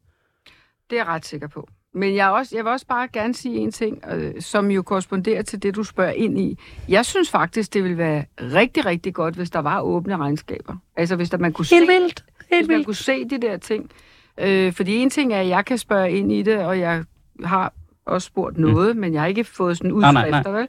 [0.91, 1.69] Det er jeg ret sikker på.
[1.97, 5.43] Men jeg, også, jeg vil også bare gerne sige en ting, øh, som jo korresponderer
[5.43, 6.59] til det, du spørger ind i.
[6.89, 10.77] Jeg synes faktisk, det ville være rigtig, rigtig godt, hvis der var åbne regnskaber.
[10.97, 12.25] Altså hvis der, man kunne Helt se, vildt.
[12.37, 12.87] hvis Helt man vildt.
[12.87, 13.91] kunne se de der ting.
[14.39, 17.05] Øh, fordi en ting er, at jeg kan spørge ind i det, og jeg
[17.45, 17.73] har
[18.07, 19.01] også spurgt noget, mm.
[19.01, 20.69] men jeg har ikke fået sådan Nej, nej, udskrifter, vel?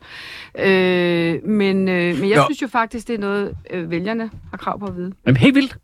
[1.44, 2.44] Øh, men, øh, men jeg Nå.
[2.46, 5.14] synes jo faktisk, det er noget, øh, vælgerne har krav på at vide.
[5.26, 5.78] Men helt vildt.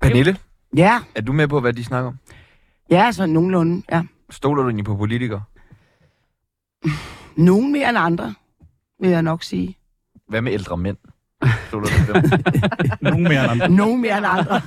[0.00, 0.36] Pernille,
[0.76, 2.18] Ja, er du med på, hvad de snakker om?
[2.90, 4.02] ja, altså nogenlunde, ja.
[4.30, 5.42] Stoler du egentlig på politikere?
[7.36, 8.34] Nogen mere end andre,
[9.00, 9.76] vil jeg nok sige.
[10.28, 10.96] Hvad med ældre mænd?
[11.68, 12.44] Stoler du på dem?
[13.10, 13.68] Nogen mere end andre.
[13.68, 14.60] Nogen mere end andre.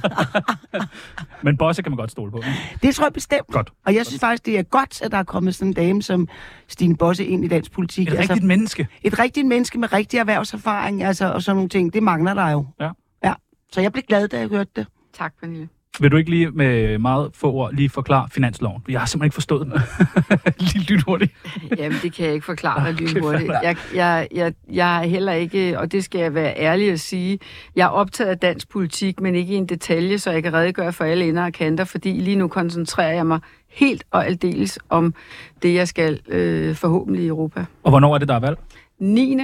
[1.43, 2.37] Men Bosse kan man godt stole på.
[2.37, 2.49] ikke?
[2.81, 3.47] Det tror jeg bestemt.
[3.47, 3.73] Godt.
[3.85, 6.27] Og jeg synes faktisk, det er godt, at der er kommet sådan en dame som
[6.67, 8.07] Stine Bosse ind i dansk politik.
[8.07, 8.87] Et rigtigt menneske.
[9.03, 11.93] et rigtigt menneske med rigtig erhvervserfaring, altså, og sådan nogle ting.
[11.93, 12.65] Det mangler der jo.
[12.79, 12.89] Ja.
[13.23, 13.33] ja.
[13.71, 14.87] Så jeg blev glad, da jeg hørte det.
[15.13, 15.69] Tak, Pernille.
[15.99, 18.83] Vil du ikke lige med meget få ord lige forklare finansloven?
[18.89, 19.73] Jeg har simpelthen ikke forstået den.
[20.73, 21.31] lige lyt hurtigt.
[21.77, 23.51] Jamen, det kan jeg ikke forklare dig lynhurtigt.
[23.63, 27.39] Jeg, jeg, jeg, jeg er heller ikke, og det skal jeg være ærlig at sige,
[27.75, 30.93] jeg er optaget af dansk politik, men ikke i en detalje, så jeg kan redegøre
[30.93, 35.13] for alle ender og kanter, fordi lige nu koncentrerer jeg mig helt og aldeles om
[35.61, 37.65] det, jeg skal øh, forhåbentlig i Europa.
[37.83, 38.59] Og hvornår er det, der er valg?
[38.99, 39.37] 9.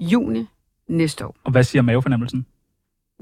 [0.00, 0.46] juni
[0.88, 1.36] næste år.
[1.44, 2.46] Og hvad siger mavefornemmelsen?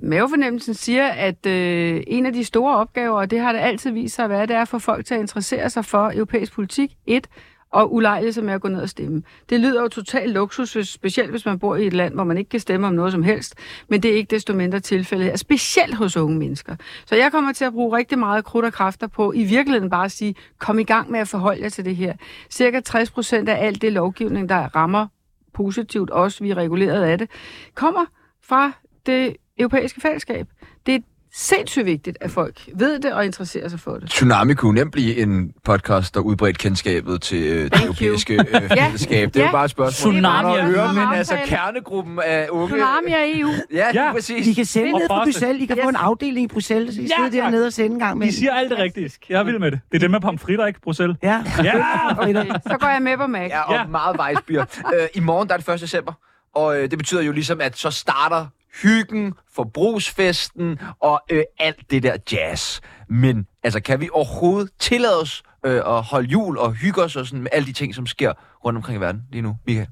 [0.03, 4.15] Mavefornemmelsen siger, at øh, en af de store opgaver, og det har det altid vist
[4.15, 6.97] sig at være, det er at få folk til at interessere sig for europæisk politik.
[7.07, 7.27] Et,
[7.73, 9.23] og ulejlige som er at gå ned og stemme.
[9.51, 12.39] Det lyder jo totalt luksus, hvis- specielt hvis man bor i et land, hvor man
[12.39, 13.55] ikke kan stemme om noget som helst,
[13.89, 16.77] men det er ikke desto mindre tilfældet her, specielt hos unge mennesker.
[17.07, 20.05] Så jeg kommer til at bruge rigtig meget krudt og kræfter på i virkeligheden bare
[20.05, 22.15] at sige, kom i gang med at forholde jer til det her.
[22.51, 25.07] Cirka 60 procent af alt det lovgivning, der rammer
[25.55, 27.31] positivt, også vi er reguleret af det,
[27.75, 28.05] kommer
[28.43, 28.73] fra
[29.07, 30.47] det europæiske fællesskab.
[30.87, 30.99] Det er
[31.35, 34.11] sindssygt vigtigt, at folk ved det og interesserer sig for det.
[34.11, 39.35] Tsunami kunne nemt blive en podcast, der udbredt kendskabet til øh, det europæiske øh, fællesskab.
[39.35, 39.47] Det er Ja.
[39.47, 40.13] jo bare et spørgsmål.
[40.13, 42.69] Tsunami om at er høre, en men altså kernegruppen af unge...
[42.69, 43.49] Tsunami er EU.
[43.73, 44.05] Ja, Ja.
[44.05, 44.13] ja.
[44.13, 44.47] præcis.
[44.47, 45.25] I kan sende Og ned fra.
[45.25, 45.63] Bruxelles.
[45.63, 45.83] I kan Yes.
[45.85, 47.33] få en afdeling i Bruxelles, så I Ja, sidder tak.
[47.53, 48.27] dernede og sende en gang med.
[48.27, 49.19] I siger alt det rigtigt.
[49.29, 49.81] Jeg er vild med det.
[49.91, 51.17] Det er det med pomfritter, ikke, Bruxelles?
[51.23, 51.43] Ja.
[51.65, 51.75] Ja!
[52.19, 52.35] Okay,
[52.67, 53.49] så går jeg med på Mac.
[53.51, 53.81] Ja, og Ja.
[53.81, 53.87] ja.
[53.87, 54.65] meget vejsbier.
[55.01, 55.81] øh, I morgen der er det 1.
[55.81, 56.13] december,
[56.55, 58.47] og øh, det betyder jo ligesom, at så starter
[58.83, 62.81] hyggen, forbrugsfesten og øh, alt det der jazz.
[63.09, 67.27] Men altså, kan vi overhovedet tillade os øh, at holde jul og hygge os og
[67.27, 68.33] sådan, med alle de ting, som sker
[68.65, 69.89] rundt omkring i verden lige nu, Michael?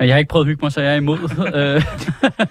[0.00, 1.18] Ja, Jeg har ikke prøvet at hygge mig, så jeg er imod.
[1.54, 1.82] Øh,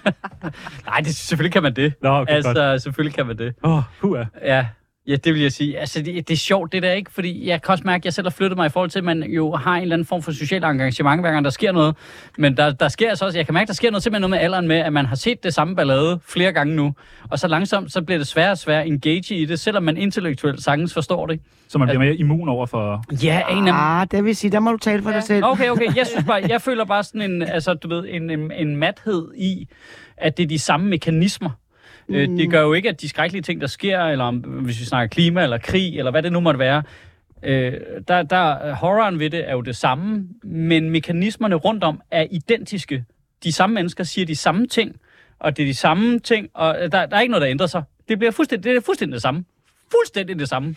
[0.86, 1.94] Nej, det, selvfølgelig kan man det.
[2.02, 2.82] Nå, okay, altså, godt.
[2.82, 3.54] selvfølgelig kan man det.
[3.62, 4.24] Åh, oh, puha.
[4.42, 4.66] Ja.
[5.08, 5.78] Ja, det vil jeg sige.
[5.78, 8.12] Altså, det, det er sjovt, det der ikke, fordi jeg kan også mærke, at jeg
[8.14, 10.22] selv har flyttet mig i forhold til, at man jo har en eller anden form
[10.22, 11.96] for social engagement, hver gang der sker noget.
[12.38, 14.38] Men der, der sker altså også, jeg kan mærke, der sker noget simpelthen noget med
[14.38, 16.94] alderen med, at man har set det samme ballade flere gange nu.
[17.30, 19.96] Og så langsomt, så bliver det sværere og sværere at engage i det, selvom man
[19.96, 21.40] intellektuelt sagtens forstår det.
[21.68, 23.04] Så man bliver mere immun over for...
[23.24, 25.44] Ja, en af Ah, det vil sige, der må du tale for dig selv.
[25.44, 25.96] Okay, okay.
[25.96, 29.28] Jeg synes bare, jeg føler bare sådan en, altså, du ved, en, en, en mathed
[29.36, 29.68] i,
[30.16, 31.50] at det er de samme mekanismer.
[32.08, 32.36] Mm.
[32.36, 35.08] Det gør jo ikke, at de skrækkelige ting, der sker, eller om, hvis vi snakker
[35.08, 36.82] klima eller krig, eller hvad det nu måtte være,
[37.42, 37.72] øh,
[38.08, 43.04] der, der, horroren ved det er jo det samme, men mekanismerne rundt om er identiske.
[43.44, 44.96] De samme mennesker siger de samme ting,
[45.38, 47.82] og det er de samme ting, og der, der er ikke noget, der ændrer sig.
[48.08, 49.44] Det bliver fuldstændig, det er fuldstændig det samme.
[49.90, 50.74] Fuldstændig det samme.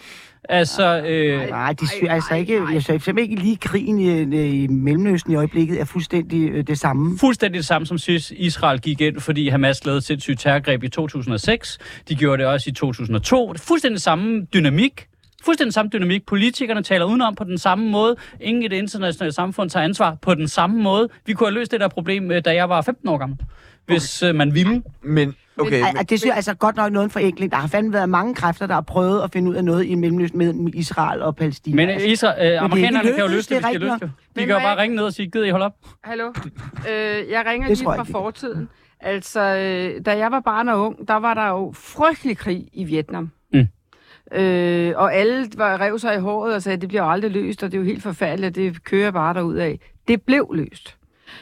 [0.49, 4.67] Altså, øh, Nej, de sy- altså ikke, jeg synes simpelthen ikke lige krigen i, i
[4.67, 7.17] Mellemøsten i øjeblikket er fuldstændig øh, det samme.
[7.19, 10.89] fuldstændig det samme, som synes Israel gik ind, fordi Hamas lavede et sindssygt terrorgreb i
[10.89, 11.77] 2006.
[12.09, 13.53] De gjorde det også i 2002.
[13.53, 15.07] Det er fuldstændig samme dynamik.
[15.45, 16.25] Fuldstændig samme dynamik.
[16.25, 18.15] Politikerne taler udenom på den samme måde.
[18.41, 21.09] Ingen i det internationale samfund tager ansvar på den samme måde.
[21.25, 23.37] Vi kunne have løst det der problem, øh, da jeg var 15 år gammel.
[23.85, 24.83] Hvis øh, man ville.
[25.03, 27.51] Men, okay, Ej, men, det synes jeg altså godt nok noget en forenkling.
[27.51, 29.95] Der har fandme været mange kræfter, der har prøvet at finde ud af noget i
[29.95, 31.75] Mellemøsten med Israel og Palæstina.
[31.75, 33.99] Men Altså, Israel, øh, amerikanerne kan jo løse det, det er hvis de har lyst
[33.99, 34.07] til.
[34.07, 35.75] De Men kan jo bare ringe ned og sige, gider I holde op?
[36.03, 36.27] Hallo?
[36.89, 38.11] Øh, jeg ringer Det lige fra ikke.
[38.11, 38.69] fortiden.
[38.99, 42.83] Altså, øh, da jeg var barn og ung, der var der jo frygtelig krig i
[42.83, 43.31] Vietnam.
[43.53, 43.67] Mm.
[44.39, 47.63] Øh, og alle var, rev sig i håret og sagde, at det bliver aldrig løst,
[47.63, 49.79] og det er jo helt forfærdeligt, og det kører bare derud af.
[50.07, 50.97] Det blev løst.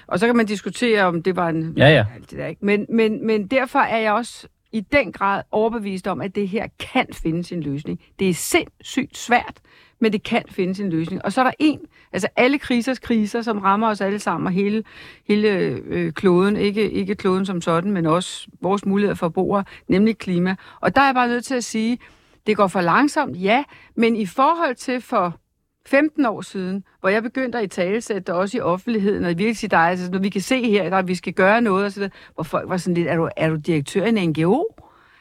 [0.08, 1.74] Og så kan man diskutere, om det var en...
[1.78, 2.06] Ja, ja.
[2.16, 2.66] Alt det der, ikke?
[2.66, 6.68] Men, men, men derfor er jeg også i den grad overbevist om, at det her
[6.80, 8.00] kan finde sin løsning.
[8.20, 9.60] Det er sindssygt svært,
[10.00, 11.26] men det kan finde sin løsning.
[11.26, 11.80] Og så er der en,
[12.14, 14.84] altså alle krisers kriser, som rammer os alle sammen, og hele,
[15.28, 15.50] hele
[15.86, 20.56] øh, kloden, ikke, ikke kloden som sådan, men også vores muligheder for borgere, nemlig klima.
[20.82, 22.00] Og der er jeg bare nødt til at sige,
[22.48, 23.64] det går for langsomt, ja,
[23.96, 25.40] men i forhold til for
[25.88, 29.58] 15 år siden, hvor jeg begyndte at i talesætte det også i offentligheden, og virkelig
[29.58, 32.00] sige, er, altså, når vi kan se her, at vi skal gøre noget, og så
[32.00, 34.64] videre, hvor folk var sådan lidt, er du, er du direktør i en NGO?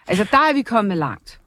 [0.09, 1.40] Altså, der er vi kommet langt.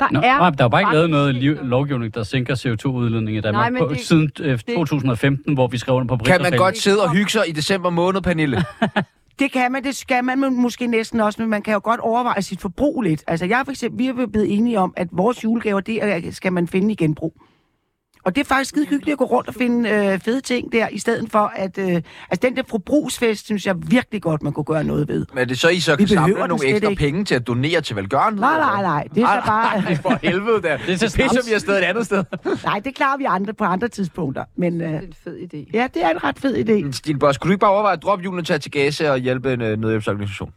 [0.00, 3.36] Der Nå, er nej, der er bare ikke lavet noget liv, lovgivning, der sænker CO2-udledning
[3.36, 6.42] i Danmark Nej, men på, det- siden øh, 2015, hvor vi skrev under på kan
[6.42, 8.64] man godt sidde og hygge sig i december måned, Pernille?
[9.38, 12.42] Det kan man, det skal man måske næsten også, men man kan jo godt overveje
[12.42, 13.24] sit forbrug lidt.
[13.26, 16.52] Altså jeg er for eksempel, vi er blevet enige om, at vores julegaver, det skal
[16.52, 17.42] man finde i genbrug.
[18.28, 20.88] Og det er faktisk skide hyggeligt at gå rundt og finde øh, fede ting der,
[20.88, 21.78] i stedet for at...
[21.78, 22.02] Øh, altså
[22.42, 25.26] den der forbrugsfest, synes jeg virkelig godt, man kunne gøre noget ved.
[25.32, 27.00] Men er det så, I så kan samle nogle ekstra ikke.
[27.00, 28.40] penge til at donere til velgørenhed?
[28.40, 29.08] Nej, nej, nej.
[29.14, 29.80] Det er så bare...
[29.82, 30.78] Nej, for helvede da.
[30.86, 32.24] Det er til pisser vi afsted et andet sted.
[32.64, 34.44] Nej, det klarer vi andre på andre tidspunkter.
[34.56, 35.70] Men øh, Det er en fed idé.
[35.74, 36.92] ja, det er en ret fed idé.
[36.92, 39.18] Stine Boss, kunne du ikke bare overveje at droppe julen og tage til Gaza og
[39.18, 40.50] hjælpe en øh, nødhjælpsorganisation?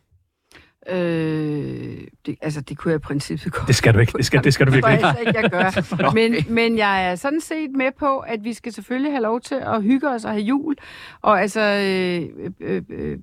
[0.89, 3.67] Øh, det, altså, det kunne jeg i princippet godt.
[3.67, 4.13] Det skal du ikke.
[4.17, 5.27] Det skal, det skal du Det virkelig ikke.
[5.27, 6.11] ikke, jeg gør.
[6.19, 9.55] Men, men jeg er sådan set med på, at vi skal selvfølgelig have lov til
[9.55, 10.75] at hygge os og have jul.
[11.21, 13.17] Og altså, øh, øh, øh,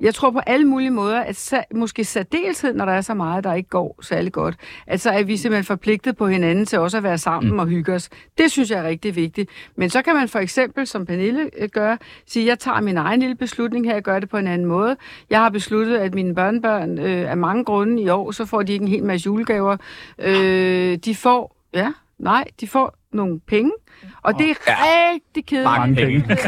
[0.00, 3.44] jeg tror på alle mulige måder, at sa- måske særdeleshed, når der er så meget,
[3.44, 4.54] der ikke går særlig godt,
[4.86, 7.58] altså er vi simpelthen forpligtet på hinanden til også at være sammen mm.
[7.58, 8.08] og hygge os.
[8.38, 9.50] Det synes jeg er rigtig vigtigt.
[9.76, 13.20] Men så kan man for eksempel, som Pernille øh, gør, sige, jeg tager min egen
[13.20, 14.96] lille beslutning her, jeg gør det på en anden måde.
[15.30, 18.72] Jeg har besluttet, at mine børnebørn øh, af mange grunde i år, så får de
[18.72, 19.76] ikke en hel masse julegaver.
[20.18, 23.72] Øh, de får, ja, nej, de får nogle penge,
[24.22, 24.74] og det er Ja.
[25.12, 25.64] rigtig kedeligt.
[25.64, 26.24] Mange penge.
[26.28, 26.38] Det.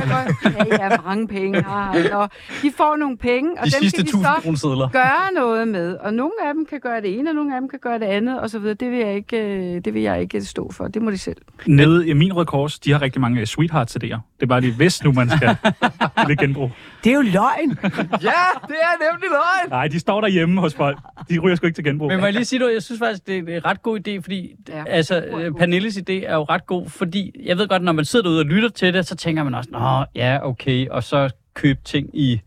[0.80, 1.64] Ja, ja, mange penge.
[1.72, 2.26] Ah, nå.
[2.62, 5.94] De får nogle penge, og De dem sidste skal de 1000 så gøre noget med.
[5.96, 8.04] Og nogle af dem kan gøre det ene, og nogle af dem kan gøre det
[8.06, 8.74] andet, og så videre.
[8.74, 10.88] Det vil jeg ikke, øh, det vil jeg ikke stå for.
[10.88, 11.36] Det må de selv.
[11.66, 14.18] Nede i min Røde Kors, de har rigtig mange øh, sweethearts-idéer.
[14.36, 15.56] Det er bare lige, hvis nu man skal
[16.26, 16.70] til genbrug.
[17.04, 17.78] Det er jo løgn.
[18.22, 19.70] Ja, det er nemlig løgn!
[19.70, 20.98] Nej, de står derhjemme hos folk.
[21.30, 22.08] De ryger sgu ikke til genbrug.
[22.08, 22.74] Men må jeg lige sige noget?
[22.74, 24.78] Jeg synes faktisk, det er en ret god idé, fordi Ja.
[24.78, 24.84] ja.
[24.86, 28.22] altså, øh, Pernilles idé er jo ret god, fordi jeg ved godt, når man sidder
[28.22, 31.80] derude og lytter til det, så tænker man også, nå, ja, okay, og så købe
[31.84, 32.40] ting i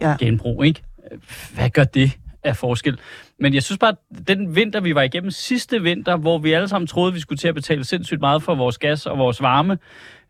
[0.00, 0.08] Ja.
[0.10, 0.16] ja.
[0.18, 0.82] genbrug, ikke?
[1.54, 2.12] Hvad gør det
[2.44, 2.98] af forskel?
[3.38, 6.68] Men jeg synes bare, at den vinter, vi var igennem sidste vinter, hvor vi alle
[6.68, 9.78] sammen troede, vi skulle til at betale sindssygt meget for vores gas og vores varme,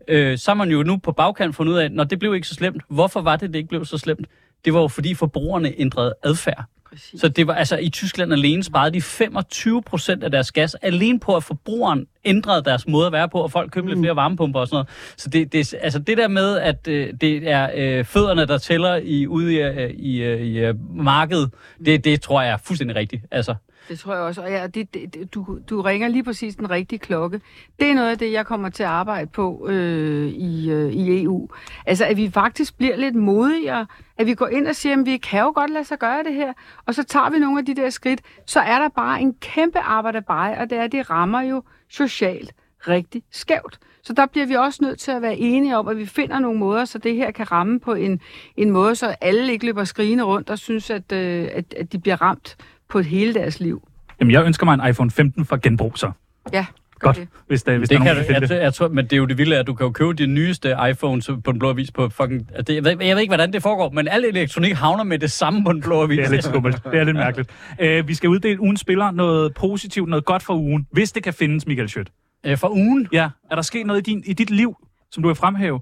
[0.08, 2.48] øh, så har man jo nu på bagkant fundet ud af, når det blev ikke
[2.48, 2.82] så slemt.
[2.88, 4.26] Hvorfor var det, det ikke blev så slemt?
[4.64, 6.64] Det var jo fordi forbrugerne ændrede adfærd.
[6.90, 7.20] Præcis.
[7.20, 11.20] Så det var altså i Tyskland alene sparede de 25 procent af deres gas alene
[11.20, 13.88] på, at forbrugeren ændrede deres måde at være på, og folk købte mm.
[13.88, 14.88] lidt flere varmepumper og sådan noget.
[15.16, 18.96] Så det, det, altså det der med, at øh, det er øh, fødderne, der tæller
[18.96, 21.50] i, ude i, øh, i, øh, i øh, markedet,
[21.84, 23.24] det, det tror jeg er fuldstændig rigtigt.
[23.30, 23.54] Altså,
[23.90, 24.42] det tror jeg også.
[24.42, 27.40] Og ja, det, det, du, du ringer lige præcis den rigtige klokke.
[27.80, 31.22] Det er noget af det, jeg kommer til at arbejde på øh, i, øh, i
[31.22, 31.48] EU.
[31.86, 33.86] Altså, at vi faktisk bliver lidt modigere.
[34.18, 36.34] At vi går ind og siger, at vi kan jo godt lade sig gøre det
[36.34, 36.52] her.
[36.86, 38.20] Og så tager vi nogle af de der skridt.
[38.46, 41.62] Så er der bare en kæmpe arbejde bare, og det er, at det rammer jo
[41.88, 42.52] socialt
[42.88, 43.78] rigtig skævt.
[44.02, 46.58] Så der bliver vi også nødt til at være enige om, at vi finder nogle
[46.58, 48.20] måder, så det her kan ramme på en,
[48.56, 51.98] en måde, så alle ikke løber skrigende rundt og synes, at, øh, at, at de
[51.98, 52.56] bliver ramt
[52.90, 53.88] på hele deres liv.
[54.20, 56.10] Jamen, jeg ønsker mig en iPhone 15 fra genbrug, så.
[56.52, 56.66] Ja,
[57.00, 57.28] gør Godt, det.
[57.48, 58.62] hvis, der, hvis Det der er kan nogen, jeg, det.
[58.62, 60.76] jeg tror, men det er jo det vilde, at du kan jo købe de nyeste
[60.90, 62.48] iPhones på den blå avis på fucking...
[62.54, 65.18] at Det, jeg, ved, jeg ved ikke, hvordan det foregår, men al elektronik havner med
[65.18, 66.16] det samme på den blå avis.
[66.18, 66.84] Det er lidt skummelt.
[66.84, 67.50] Det er lidt mærkeligt.
[67.82, 71.34] Uh, vi skal uddele ugens spiller noget positivt, noget godt for ugen, hvis det kan
[71.34, 72.10] findes, Michael Schødt.
[72.46, 73.08] Øh, For ugen.
[73.12, 74.76] Ja, er der sket noget i, din, i dit liv,
[75.10, 75.80] som du vil fremhæve?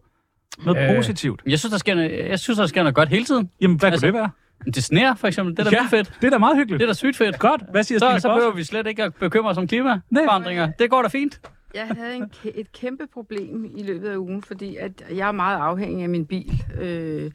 [0.64, 1.40] Noget Øh, øh, positivt?
[1.46, 3.50] Jeg synes, der sker noget, jeg synes, der sker noget godt hele tiden.
[3.60, 4.30] Jamen, hvad altså, kunne det være?
[4.64, 5.56] Det sneer, for eksempel.
[5.56, 6.12] Det er da ja, fedt.
[6.20, 6.80] det er da meget hyggeligt.
[6.80, 7.38] Det er da sygt fedt.
[7.38, 7.62] Godt.
[7.70, 10.70] Hvad siger Så, Stine så behøver vi slet ikke at bekymre os om klimaforandringer.
[10.78, 11.40] Det går da fint.
[11.74, 15.58] Jeg havde en, et kæmpe problem i løbet af ugen, fordi at jeg er meget
[15.58, 16.62] afhængig af min bil.
[16.80, 17.30] Øh,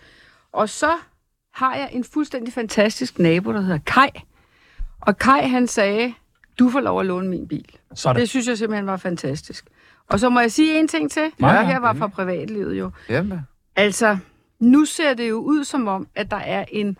[0.51, 0.91] og så
[1.53, 4.09] har jeg en fuldstændig fantastisk nabo, der hedder Kai.
[5.01, 6.13] Og Kai han sagde,
[6.59, 7.65] du får lov at låne min bil.
[7.95, 8.21] Sådan.
[8.21, 9.65] Det synes jeg simpelthen var fantastisk.
[10.09, 11.23] Og så må jeg sige en ting til.
[11.41, 12.91] Ja, Ja, her var fra privatlivet jo.
[13.09, 13.39] Jamen.
[13.75, 14.17] Altså,
[14.59, 16.97] nu ser det jo ud som om, at der er en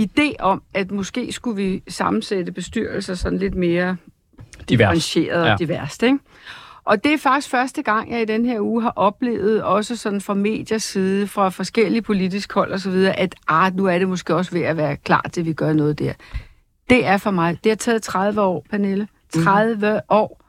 [0.00, 3.96] idé om, at måske skulle vi sammensætte bestyrelser sådan lidt mere
[4.54, 4.66] Divers.
[4.68, 5.56] differentieret og Ja.
[5.58, 6.18] diverst, ikke?
[6.84, 10.20] Og det er faktisk første gang, jeg i den her uge har oplevet, også sådan
[10.20, 14.08] fra mediers side, fra forskellige politiske hold og så videre, at ah, nu er det
[14.08, 16.12] måske også ved at være klar til, at vi gør noget der.
[16.90, 17.58] Det er for mig.
[17.64, 19.08] Det har taget 30 år, Pernille.
[19.34, 20.00] 30 mm.
[20.08, 20.40] år.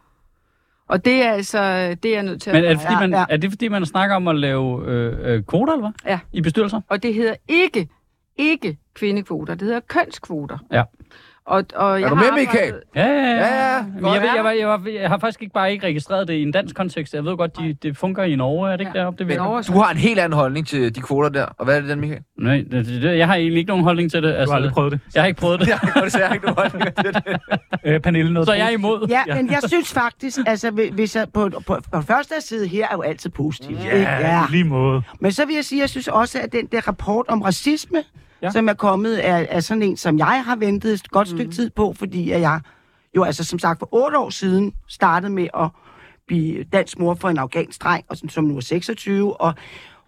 [0.87, 1.59] Og det er altså,
[2.03, 3.25] det er jeg nødt til Men at er det, fordi Ja, man, ja.
[3.29, 6.11] er det fordi, man snakker om at lave øh, øh, kvoter, eller hvad?
[6.11, 6.19] Ja.
[6.33, 6.81] I bestyrelser?
[6.89, 7.89] Og det hedder ikke,
[8.37, 9.53] ikke kvindekvoter.
[9.55, 10.57] Det hedder kønskvoter.
[10.71, 10.83] Ja.
[11.47, 12.73] Og, og jeg du har med, arbejdet- Michael?
[12.95, 15.53] Ja, ja, Ja, ja, Men jeg, ved, jeg, var, jeg, var, jeg har faktisk ikke
[15.53, 17.13] bare ikke registreret det i en dansk kontekst.
[17.13, 18.99] Jeg ved godt, de, det fungerer i Norge, er det ikke Ja.
[18.99, 19.17] deroppe?
[19.19, 21.45] Det ved over, Du har en helt anden holdning til de kvoter der.
[21.57, 22.21] Og hvad er det, den, Michael?
[22.37, 24.35] Nej, det, det, det, jeg har egentlig ikke nogen holdning til det.
[24.45, 24.99] Du har aldrig prøvet det.
[25.15, 25.67] Jeg har ikke prøvet det.
[25.95, 27.23] Jeg se, jeg har ikke nogen holdning til det.
[27.85, 29.07] Øh, Pernille, noget Så jeg er imod.
[29.09, 32.85] Ja, men jeg synes faktisk, altså, hvi- hvis jeg på, på, på første side her
[32.87, 33.83] er jo altid positivt.
[33.83, 35.01] Ja, i lige måde.
[35.19, 37.97] Men så vil jeg sige, at jeg synes også, at den der rapport om racisme,
[38.41, 38.51] Ja.
[38.51, 41.69] som er kommet, er, er sådan en, som jeg har ventet et godt stykke tid
[41.69, 42.61] på, fordi at jeg
[43.15, 45.69] jo altså som sagt for otte år siden startede med at
[46.27, 49.53] blive dansk mor for en afghansk dreng, og som, nu er 26, og,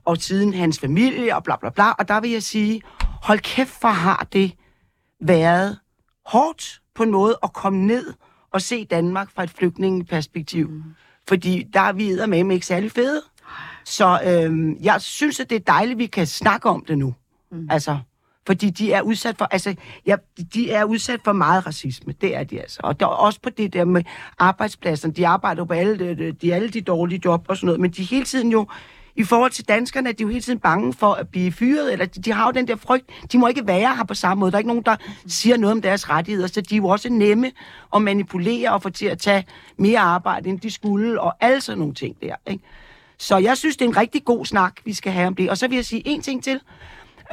[0.06, 1.92] og siden hans familie, og bla bla bla.
[1.92, 2.82] Og der vil jeg sige,
[3.22, 4.52] hold kæft, hvor har det
[5.22, 5.80] været
[6.26, 8.14] hårdt på en måde at komme ned
[8.52, 10.70] og se Danmark fra et flygtningeperspektiv.
[10.70, 10.84] Mm.
[11.28, 13.22] Fordi der er vi med ikke særlig fede.
[13.86, 17.16] Så øhm, jeg synes, at det er dejligt, at vi kan snakke om det nu.
[17.52, 17.68] Mm.
[17.70, 17.98] Altså,
[18.48, 20.16] fordi de er udsat for, altså, ja,
[20.54, 22.14] de er udsat for meget racisme.
[22.22, 22.80] Det er de altså.
[22.84, 24.04] Og der også på det der med
[24.40, 25.12] arbejdspladsen.
[25.12, 27.92] De arbejder jo på alle de, de, alle de dårlige job og sådan noget, men
[27.92, 28.68] de er hele tiden jo,
[29.16, 32.06] i forhold til danskerne, er de jo hele tiden bange for at blive fyret, eller
[32.06, 33.10] de, de har jo den der frygt.
[33.32, 34.52] De må ikke være her på samme måde.
[34.52, 34.96] Der er ikke nogen, der
[35.28, 37.52] siger noget om deres rettigheder, så de er jo også nemme
[37.96, 39.46] at manipulere og få til at tage
[39.78, 42.36] mere arbejde, end de skulle, og alle sådan nogle ting der.
[42.48, 42.64] Ikke?
[43.18, 45.50] Så jeg synes, det er en rigtig god snak, vi skal have om det.
[45.50, 46.60] Og så vil jeg sige en ting til,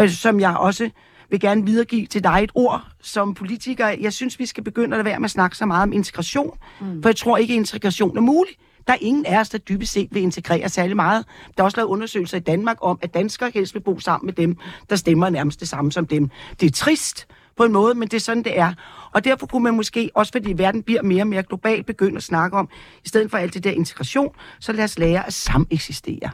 [0.00, 0.90] øh, som jeg også
[1.30, 3.88] vil gerne videregive til dig et ord som politiker.
[3.88, 6.58] Jeg synes, vi skal begynde at lade være med at snakke så meget om integration,
[6.80, 7.02] mm.
[7.02, 8.54] for jeg tror ikke, at integration er mulig.
[8.86, 11.26] Der er ingen af os, der dybest set vil integrere særlig meget.
[11.56, 14.32] Der er også lavet undersøgelser i Danmark om, at danskere helst vil bo sammen med
[14.32, 14.56] dem,
[14.90, 16.30] der stemmer nærmest det samme som dem.
[16.60, 17.26] Det er trist
[17.56, 18.72] på en måde, men det er sådan, det er.
[19.12, 22.22] Og derfor kunne man måske, også fordi verden bliver mere og mere global, begynde at
[22.22, 22.68] snakke om,
[23.04, 26.30] i stedet for alt det der integration, så lad os lære at sameksistere.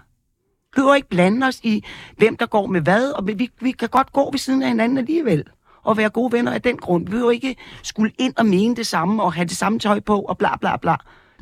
[0.74, 1.84] Behøver ikke blande os i,
[2.16, 4.98] hvem der går med hvad, og vi, vi kan godt gå ved siden af hinanden
[4.98, 5.44] alligevel
[5.82, 7.06] og være gode venner af den grund.
[7.06, 10.20] Vi behøver ikke skulle ind og mene det samme og have det samme tøj på
[10.20, 10.96] og bla bla bla.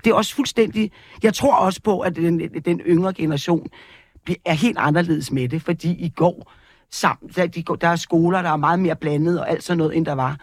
[0.04, 0.92] Det er også fuldstændig...
[1.22, 3.66] Jeg tror også på, at den, den yngre generation
[4.44, 6.52] er helt anderledes med det, fordi i går
[6.90, 9.78] sammen, der, de går, der er skoler, der er meget mere blandet og alt sådan
[9.78, 10.36] noget, end der var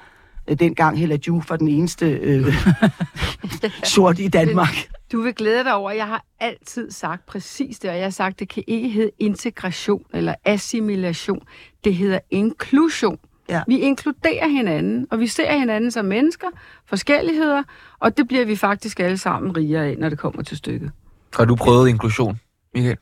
[0.48, 2.54] øh, dengang Hella Juf var den eneste øh,
[3.84, 4.90] sort i Danmark.
[5.12, 8.40] Du vil glæde dig over, jeg har altid sagt præcis det, og jeg har sagt,
[8.40, 11.42] det kan ikke hedde integration eller assimilation.
[11.84, 13.18] Det hedder inklusion.
[13.50, 13.62] Ja.
[13.68, 16.48] Vi inkluderer hinanden, og vi ser hinanden som mennesker,
[16.86, 17.64] forskelligheder,
[18.00, 20.92] og det bliver vi faktisk alle sammen rigere af, når det kommer til stykket.
[21.36, 22.40] Har du prøvet inklusion,
[22.74, 22.98] Michael?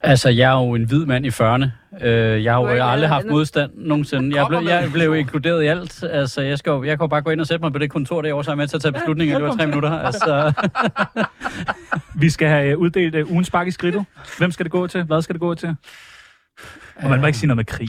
[0.00, 1.87] Altså, jeg er jo en hvid mand i 40'erne.
[2.00, 4.36] Øh, jeg har jo aldrig haft modstand nogensinde.
[4.36, 6.04] Jeg blev, jeg blev inkluderet i alt.
[6.10, 8.22] Altså, jeg, skal jo, jeg kan bare gå ind og sætte mig på det kontor
[8.22, 9.90] derovre, så er jeg med til at tage beslutninger i løbet af tre minutter.
[10.08, 10.52] Altså,
[12.14, 14.04] Vi skal have øh, uddelt uh, ugens spark i skridtet.
[14.38, 15.02] Hvem skal det gå til?
[15.02, 15.76] Hvad skal det gå til?
[16.96, 17.88] Og man må ikke sige noget med krig.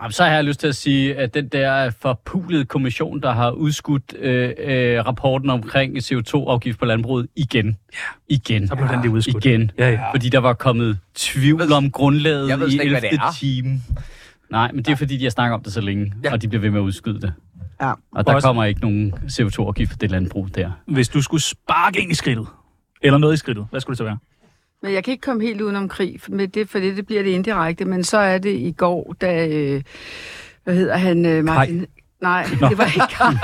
[0.00, 3.50] Jamen, så har jeg lyst til at sige, at den der forpulede kommission, der har
[3.50, 7.66] udskudt øh, øh, rapporten omkring CO2-afgift på landbruget igen.
[7.92, 7.98] Ja.
[8.34, 8.68] Igen.
[8.68, 9.44] Så blev den lige udskudt.
[9.44, 9.70] Igen.
[9.78, 10.00] Ja, ja.
[10.12, 13.16] Fordi der var kommet tvivl om grundlaget Jeg ved i slet ikke, hvad 11.
[13.18, 13.32] det er.
[13.40, 13.80] time.
[14.50, 16.28] Nej, men det er fordi, de har snakket om det så længe, Ja.
[16.28, 16.32] ja.
[16.34, 17.32] og de bliver ved med at udskyde det.
[17.80, 17.92] Ja.
[18.12, 20.70] Og der Også- kommer ikke nogen CO2-afgift for det landbrug der.
[20.86, 22.46] Hvis du skulle sparke ind i skridtet,
[23.02, 24.18] eller noget i skridtet, hvad skulle det så være?
[24.82, 27.30] Men jeg kan ikke komme helt udenom krig, med det, for det, det bliver det
[27.30, 27.84] indirekte.
[27.84, 29.48] Men så er det i går, da...
[29.48, 29.82] Øh,
[30.64, 31.26] hvad hedder han?
[31.26, 31.86] Øh, Martin...
[32.20, 33.34] Nej, det var ikke Kai.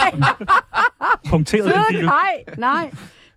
[1.30, 2.00] Punkteret bil.
[2.00, 2.54] Kai!
[2.58, 2.90] Nej,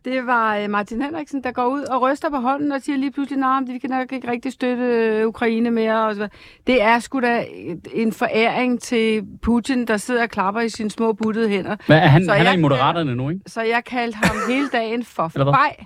[0.06, 3.12] det var øh, Martin Henriksen, der går ud og ryster på hånden og siger lige
[3.12, 6.08] pludselig, nej, vi kan nok ikke rigtig støtte øh, Ukraine mere.
[6.08, 6.28] Og så.
[6.68, 7.46] Det er sgu da
[7.94, 11.76] en foræring til Putin, der sidder og klapper i sine små buttede hænder.
[11.88, 13.42] Men er han, Så han er i Moderaterne nu, ikke?
[13.48, 15.86] Så jeg kaldte ham hele dagen for fej.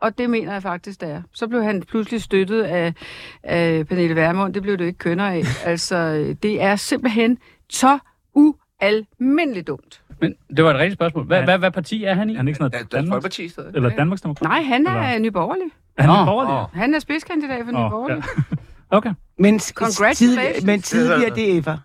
[0.00, 1.22] Og det mener jeg faktisk, det er.
[1.32, 2.94] Så blev han pludselig støttet af,
[3.42, 4.54] af Pernille Vermund.
[4.54, 5.42] Det blev det ikke kønner af.
[5.70, 5.96] Altså,
[6.42, 7.38] det er simpelthen
[7.70, 7.98] så
[8.34, 10.02] ualmindeligt dumt.
[10.20, 11.24] Men det var et rigtigt spørgsmål.
[11.26, 11.44] Hvad, Ja.
[11.44, 12.32] hvad, hvad parti er han i?
[12.32, 13.74] Er han ikke sådan noget Dansk Danmarks, Folkeparti stadig.
[13.74, 14.48] eller Danmarks Demokrat?
[14.48, 15.64] Nej, han er Eller- nyborgerlig.
[15.96, 16.14] Er han Nå.
[16.14, 16.54] ikke borgerlig?
[16.54, 16.80] Åh.
[16.80, 18.24] Han er spidskandidat for Åh, nyborgerlig.
[18.50, 18.56] ja.
[18.96, 19.10] Okay.
[19.38, 20.18] Men, Congratulations.
[20.18, 21.76] tidlig- men tidligere DF'er.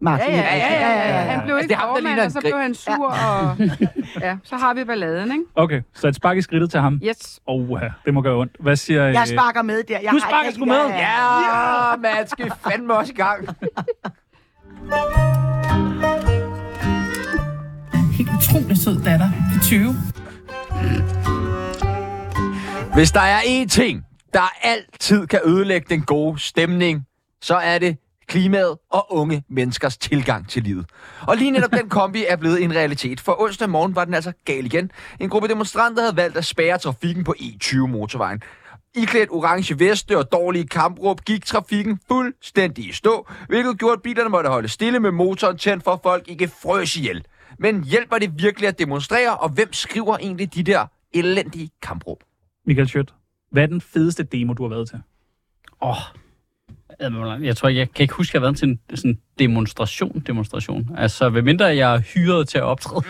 [0.00, 0.26] Martin.
[0.30, 1.30] Ja, ja, ja, ja, ja, ja.
[1.30, 3.56] Han blev Altså, ikke ham, der formand, og så blev han sur, og
[4.26, 5.44] ja, så har vi balladen, ikke?
[5.54, 7.00] Okay, så et spark i skridtet til ham.
[7.04, 7.40] Yes.
[7.48, 8.56] Åh, ja, det må gøre ondt.
[8.60, 9.04] Hvad siger...
[9.04, 9.98] Jeg øh, sparker med der.
[9.98, 10.86] Jeg Du har sparker ikke- sgu med.
[10.88, 13.48] Ja, man skal fandme også i gang.
[18.12, 19.94] Helt utrolig sød datter på 20.
[22.94, 27.06] Hvis der er én ting, der altid kan ødelægge den gode stemning,
[27.42, 27.96] så er det
[28.28, 30.86] klimaet og unge menneskers tilgang til livet.
[31.28, 34.32] Og lige netop den kombi er blevet en realitet, for onsdag morgen var den altså
[34.44, 34.90] gal igen.
[35.20, 38.42] En gruppe demonstranter havde valgt at spærre trafikken på E20-motorvejen.
[38.94, 44.30] Iklædt orange veste og dårlige kampråb gik trafikken fuldstændig i stå, hvilket gjorde, at bilerne
[44.30, 47.24] måtte holde stille med motoren tændt for at folk ikke frøs ihjel.
[47.58, 52.18] Men hjælper det virkelig at demonstrere, og hvem skriver egentlig de der elendige kampråb?
[52.66, 53.14] Michael Schødt,
[53.50, 55.02] hvad er den fedeste demo, du har været til?
[55.82, 55.96] Åh, oh,
[57.00, 60.22] jeg tror, ikke, jeg kan ikke huske, at jeg har været til en sådan demonstration,
[60.26, 60.90] demonstration.
[60.98, 63.02] Altså, ved mindre jeg er hyret til at optræde.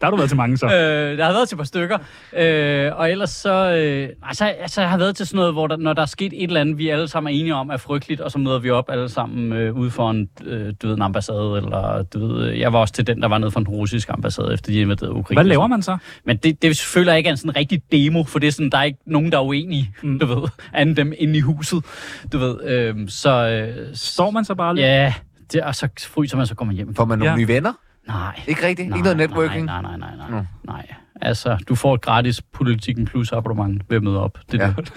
[0.00, 0.66] Der har du været til mange, så.
[0.66, 1.98] øh, der har været til et par stykker.
[2.36, 3.74] Øh, og ellers så...
[3.74, 6.32] Øh, altså, altså, jeg har været til sådan noget, hvor der, når der er sket
[6.32, 8.70] et eller andet, vi alle sammen er enige om er frygteligt, og så møder vi
[8.70, 12.48] op alle sammen øh, ude for en, øh, du ved, en ambassade, eller du ved,
[12.48, 14.80] øh, jeg var også til den, der var nede for en russisk ambassade, efter de
[14.80, 15.38] invaderede Ukraine.
[15.42, 15.96] Hvad laver man så?
[16.24, 18.70] Men det, det føler jeg ikke er en sådan rigtig demo, for det er sådan,
[18.70, 20.18] der er ikke nogen, der er uenige, Mm.
[20.18, 21.84] du ved, anden dem inde i huset,
[22.32, 22.64] du ved.
[22.64, 23.48] Øh, så...
[23.48, 24.86] Øh, Står man så bare lidt?
[24.86, 25.14] Ja,
[25.52, 26.94] det, og så fryser man, så går man hjem.
[26.94, 27.36] Får man nogle Ja.
[27.38, 27.72] nye venner?
[28.08, 28.40] Nej.
[28.46, 28.88] Ikke rigtigt?
[28.88, 29.64] Nej, ikke noget networking?
[29.66, 30.44] Nej, nej, nej, nej, nej.
[30.64, 30.86] nej.
[31.20, 34.38] Altså, du får et gratis Politikken Plus abonnement ved at møde op.
[34.52, 34.72] Det er Ja.
[34.76, 34.92] det.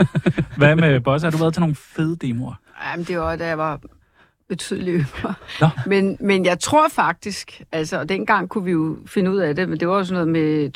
[0.58, 1.26] Hvad med Bosse?
[1.26, 2.54] Har du været til nogle fede demoer?
[2.90, 3.80] Jamen, det var, da jeg var
[4.72, 5.34] yngre.
[5.60, 5.68] Nå.
[5.86, 9.68] Men, men jeg tror faktisk, altså, og dengang kunne vi jo finde ud af det,
[9.68, 10.70] men det var sådan noget med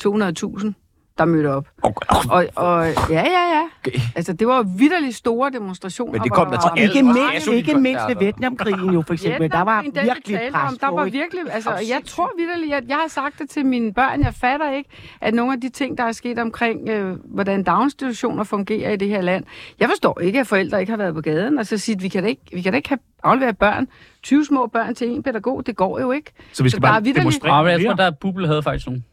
[0.65, 0.73] 200.000,
[1.17, 1.67] der mødte op.
[1.83, 2.19] Okay.
[2.29, 3.63] Og, og ja, ja, ja.
[3.85, 3.99] Okay.
[4.15, 6.11] Altså, det var vidderligt store demonstrationer.
[6.11, 6.93] Men det kom der der til alle.
[6.93, 8.15] Ikke mindst, ikke mindst ved.
[8.15, 9.51] Vietnamkrigen jo, for eksempel.
[9.51, 12.83] der var den, vi virkelig pres om, der var virkelig, altså, jeg tror vidderligt, at
[12.87, 14.89] jeg har sagt det til mine børn, jeg fatter ikke,
[15.21, 19.07] at nogle af de ting, der er sket omkring, øh, hvordan daginstitutioner fungerer i det
[19.07, 19.43] her land,
[19.79, 22.07] jeg forstår ikke, at forældre ikke har været på gaden, og så sige, at vi
[22.07, 23.87] kan da ikke, vi kan da ikke have afleveret børn,
[24.23, 26.31] 20 små børn til en pædagog, det går jo ikke.
[26.53, 28.87] Så vi skal Så er bare demonstrere Og jeg tror, der er Bubble havde faktisk
[28.87, 29.05] nogen.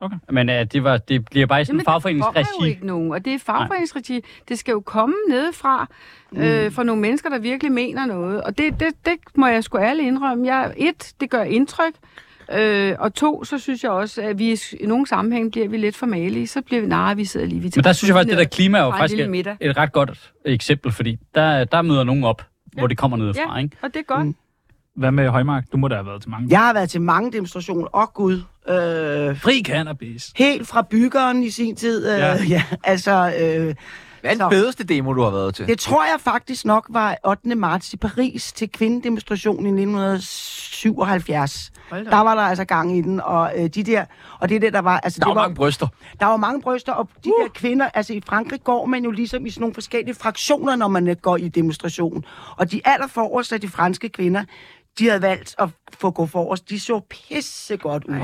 [0.00, 0.16] Okay.
[0.30, 2.46] Men uh, det, var, det bliver bare i sådan en Jamen, fagforeningsregi.
[2.60, 4.20] jo ikke nogen, og det er fagforeningsregi.
[4.48, 5.86] Det skal jo komme nedefra,
[6.32, 6.38] Mm.
[6.40, 8.42] øh, fra nogle mennesker, der virkelig mener noget.
[8.42, 10.46] Og det, det, det må jeg sgu ærligt indrømme.
[10.46, 11.92] Jeg, et, det gør indtryk.
[12.52, 15.96] Øh, og to, så synes jeg også, at vi i nogle sammenhæng bliver vi lidt
[15.96, 16.46] for malige.
[16.46, 17.60] Så bliver vi, nej, vi sidder lige...
[17.60, 19.92] Vi Men der synes jeg faktisk, det der klima er jo faktisk et, et ret
[19.92, 22.42] godt eksempel, fordi der, der møder nogen op,
[22.76, 22.80] Ja.
[22.80, 23.62] hvor det kommer nedefra, Ja.
[23.62, 23.76] ikke?
[23.82, 24.26] Og det er godt.
[24.26, 24.34] Mm.
[24.94, 25.64] Hvad med Højmark?
[25.72, 26.46] Du må da have været til mange.
[26.50, 27.96] Jeg har været til mange demonstrationer.
[27.96, 28.40] Åh, Gud.
[28.68, 30.32] Øh, Fri cannabis.
[30.36, 32.10] helt fra byggeren i sin tid.
[32.12, 32.36] Øh, Ja.
[32.48, 32.62] ja.
[32.84, 33.32] altså...
[33.40, 33.74] Øh,
[34.20, 35.66] Hvad er den fedeste demo, du har været til?
[35.66, 37.54] det tror jeg faktisk nok var 8.
[37.54, 41.70] marts i Paris til kvindedemonstrationen i 1977.
[41.90, 44.04] Hold da Der var der altså gang i den, og øh, de der,
[44.40, 45.86] og det der, der var, altså Der det er var, mange bryster.
[46.20, 47.42] der var mange bryster, og de uh.
[47.44, 50.88] der kvinder, altså i Frankrig går man jo ligesom i sådan nogle forskellige fraktioner, når
[50.88, 52.24] man går i demonstration.
[52.56, 54.44] Og de allerforreste af de franske kvinder,
[54.98, 56.70] de havde valgt at få gå forrest.
[56.70, 58.14] De så pisse godt ud.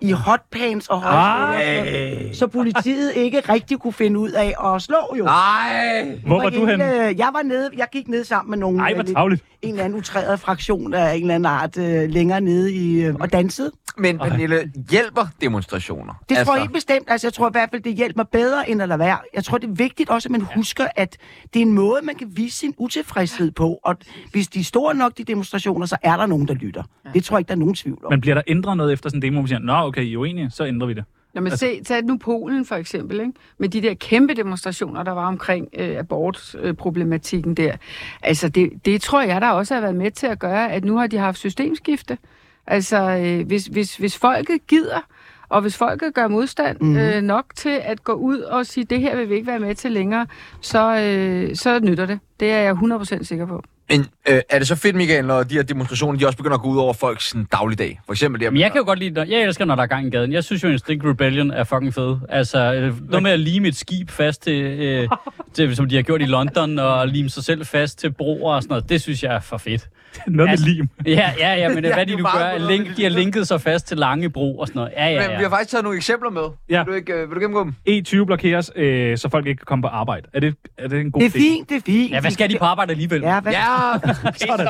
[0.00, 2.32] I hotpants og højskoler.
[2.34, 5.24] Så politiet ikke rigtig kunne finde ud af at slå jo.
[5.24, 6.18] Nej!
[6.26, 6.84] Hvor var du henne?
[6.84, 9.44] hele- Jeg var nede, jeg gik ned sammen med nogle, Ej, øh, hvor lidt- tavligt.
[9.62, 13.14] en eller anden utræret fraktion af en eller anden art øh, længere nede i, øh,
[13.20, 13.70] og dansede.
[13.98, 16.14] Men Pernille, hjælper demonstrationer?
[16.28, 16.44] Det altså...
[16.44, 17.10] tror jeg helt bestemt.
[17.10, 19.18] Altså, jeg tror i hvert fald, det hjælper bedre end at lade være.
[19.34, 21.16] Jeg tror, det er vigtigt også, at man husker, at
[21.54, 23.80] det er en måde, man kan vise sin utilfredshed på.
[23.84, 23.96] Og
[24.32, 26.82] hvis de er store nok, de demonstrationer, så er der nogen, der lytter.
[27.14, 28.12] Det tror jeg ikke, der er nogen tvivl om.
[28.12, 30.14] Men bliver der ændret noget efter sådan en demo, hvor man siger, nå okay, I
[30.14, 31.04] er uenige, så ændrer vi det.
[31.34, 33.32] Nå, men se, tag nu Polen for eksempel, ikke?
[33.58, 37.76] med de der kæmpe demonstrationer, der var omkring øh, abortproblematikken der.
[38.22, 40.96] Altså, det, det tror jeg, der også har været med til at gøre, at nu
[40.96, 42.18] har de haft systemskifte.
[42.66, 45.00] Altså, øh, hvis, hvis, hvis folket gider,
[45.48, 46.96] og hvis folket gør modstand mm.
[46.96, 49.74] øh, nok til at gå ud og sige, det her vil vi ikke være med
[49.74, 50.26] til længere,
[50.60, 52.18] så, øh, så nytter det.
[52.40, 53.62] Det er jeg 100% sikker på.
[53.90, 56.62] Men øh, er det så fedt, Michael, når de her demonstrationer, de også begynder at
[56.62, 58.00] gå ud over folks sådan, dagligdag?
[58.06, 59.82] For eksempel det her Men jeg kan jo godt lide, når, jeg elsker, når der
[59.82, 60.32] er gang i gaden.
[60.32, 62.16] Jeg synes jo, Instinct Rebellion er fucking fed.
[62.28, 65.08] Altså, øh, noget med at lime et skib fast til, øh,
[65.54, 68.62] til, som de har gjort i London, og lime sig selv fast til broer og
[68.62, 69.88] sådan noget, det synes jeg er for fedt.
[70.26, 70.88] Noget med Altså, lim.
[71.06, 73.48] Ja, ja, ja, men Ja, ja, hvad det de nu gør, link, de har linket
[73.48, 74.92] sig fast til lange bro og sådan noget.
[74.96, 75.42] Ja, ja, Men vi ja.
[75.42, 76.42] har faktisk taget nogle eksempler med.
[76.68, 76.84] Ja.
[76.84, 77.74] Vil du, ikke, øh, vil du gennemgå dem?
[78.20, 80.28] E20 blokeres, øh, så folk ikke kan komme på arbejde.
[80.32, 82.12] Er det, er det en god Det er fint, det er fint.
[82.12, 83.20] Ja, hvad skal de på arbejde alligevel?
[83.22, 83.52] Ja, hvad...
[83.52, 83.66] Ja,
[84.46, 84.66] Sådan.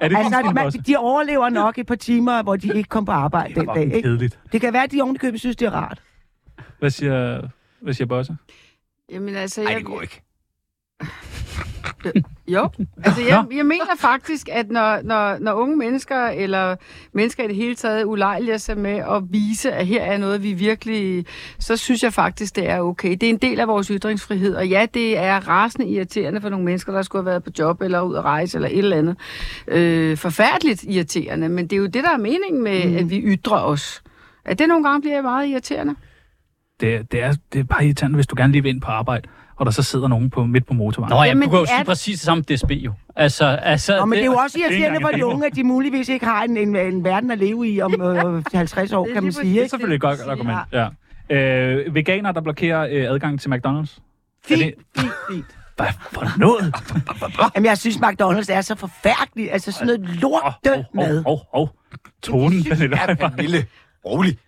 [0.00, 3.04] Er det Altså, fint man, de overlever nok et par timer, hvor de ikke kom
[3.04, 3.82] på arbejde den dag.
[3.82, 4.02] Ikke?
[4.02, 4.38] kedeligt.
[4.52, 6.02] Det kan være, at de ovenikøbet synes, det er rart.
[6.78, 7.40] Hvad siger,
[7.82, 8.36] hvad siger Bosse?
[9.12, 10.22] Jamen altså, jeg, det går ikke.
[12.48, 12.68] Jo,
[13.04, 16.76] altså jeg, jeg mener faktisk, at når, når, når unge mennesker, eller
[17.12, 20.52] mennesker i det hele taget, ulejliger sig med at vise, at her er noget, vi
[20.52, 21.26] virkelig...
[21.58, 23.10] Så synes jeg faktisk, det er okay.
[23.10, 26.64] Det er en del af vores ytringsfrihed, og ja, det er rasende irriterende for nogle
[26.64, 29.16] mennesker, der skulle have været på job, eller ud at rejse, eller et eller andet.
[29.68, 32.96] Øh, forfærdeligt irriterende, men det er jo det, der er meningen med, mm.
[32.96, 34.02] at vi ytrer os.
[34.44, 35.94] At det nogle gange bliver meget irriterende.
[36.80, 39.28] Det, det, er, det er bare irriterende, hvis du gerne lige vil ind på arbejde,
[39.58, 41.10] og der så sidder nogen på, midt på motorvejen.
[41.10, 42.92] Nå ja, Jamen, du kan jo det er- sige præcis det samme DSB jo.
[43.16, 45.54] Altså, altså, Nå, men det er jo også det er irriterende for de unge, at
[45.56, 49.04] de muligvis ikke har en, en, en verden at leve i om øh, 50 år,
[49.04, 49.54] Det er kan man sige.
[49.54, 50.58] Det er selvfølgelig et godt argument.
[50.72, 50.88] Ja.
[51.36, 53.98] Øh, veganer, der blokerer øh, adgang til McDonald's.
[54.44, 55.44] Fint, Er fint, fint.
[55.76, 56.74] Hvad for noget?
[57.54, 59.52] Jamen, jeg synes, McDonald's er så forfærdeligt.
[59.52, 61.22] Altså, sådan noget lort død mad.
[61.24, 61.70] Hov, hov, hov.
[62.22, 62.96] Tonen, Pernille.
[63.08, 63.66] Ja, Pernille.
[64.04, 64.38] Rolig.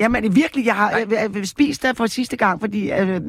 [0.00, 2.90] Jamen, det er virkelig, jeg har øh, øh, spist der for sidste gang, fordi...
[2.90, 3.20] Øh, øh,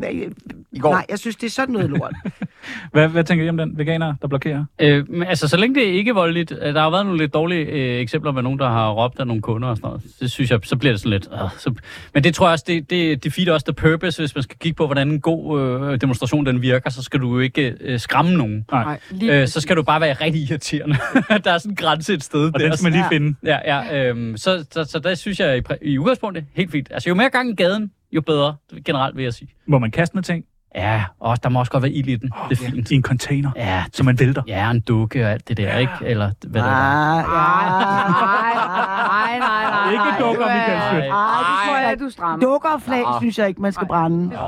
[0.72, 0.92] I går.
[0.92, 2.14] nej, jeg synes, det er sådan noget lort.
[2.92, 4.66] Hvad, hvad tænker I om den veganer, der blokerer?
[4.80, 7.34] Øh, men altså, så længe det ikke er voldeligt, øh, der har været nogle lidt
[7.34, 10.02] dårlige øh, eksempler med nogen, der har råbt af nogle kunder og sådan noget.
[10.20, 11.30] Det synes jeg, så bliver det sådan lidt...
[11.34, 11.74] Øh, så,
[12.14, 14.76] men det tror jeg også, det, det defeater også the purpose, hvis man skal kigge
[14.76, 18.34] på, hvordan en god øh, demonstration den virker, så skal du jo ikke øh, skræmme
[18.34, 18.66] nogen.
[18.72, 19.00] Nej.
[19.24, 20.96] Øh, så skal du bare være rigtig irriterende.
[21.44, 22.46] der er sådan en grænse et sted.
[22.54, 23.10] Og der, den skal man lige Ja.
[23.10, 23.36] finde.
[23.44, 26.23] Ja, ja øhm, så, så, så der synes jeg i, i udgangspunktet
[26.56, 26.88] helt fint.
[26.92, 28.56] Altså jo mere gang i gaden, jo bedre,
[28.86, 29.50] generelt vil jeg sige.
[29.68, 30.46] Må man kaste med ting?
[30.76, 32.32] Ja, og der må også godt være ild i den.
[32.50, 32.92] Det er fint.
[32.92, 34.42] I en container, Ja, så man vælter.
[34.48, 35.92] ja, en dukke og alt det der, ikke?
[36.02, 36.74] Eller hvad det er.
[36.74, 39.40] Ah, Nej, ja.
[39.40, 39.92] nej, nej, nej.
[39.92, 40.20] Ikke nej.
[40.20, 41.04] dukker, Du er- Michael Schødt.
[41.04, 42.04] Ej, det tror jeg Ja, ikke.
[42.06, 42.46] du strammer.
[42.46, 43.20] Dukker og flag, Nå.
[43.20, 44.30] synes jeg ikke, man skal brænde.
[44.34, 44.40] Jo,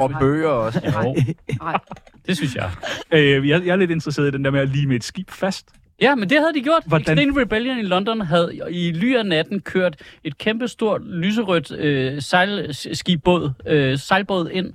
[0.00, 0.80] Og bøger også.
[0.84, 1.14] jo,
[1.62, 1.78] Nej.
[2.26, 2.70] det synes jeg.
[3.10, 5.30] Øh, jeg, jeg er lidt interesseret i den der med at lige med et skib
[5.30, 5.68] fast.
[6.00, 6.82] Ja, men det havde de gjort.
[6.86, 7.18] Hvordan?
[7.18, 12.22] Extinct Rebellion i London havde i ly af natten kørt et kæmpe stort lyserødt øh,
[12.22, 14.72] sejlskibåd, øh, sejlbåd ind,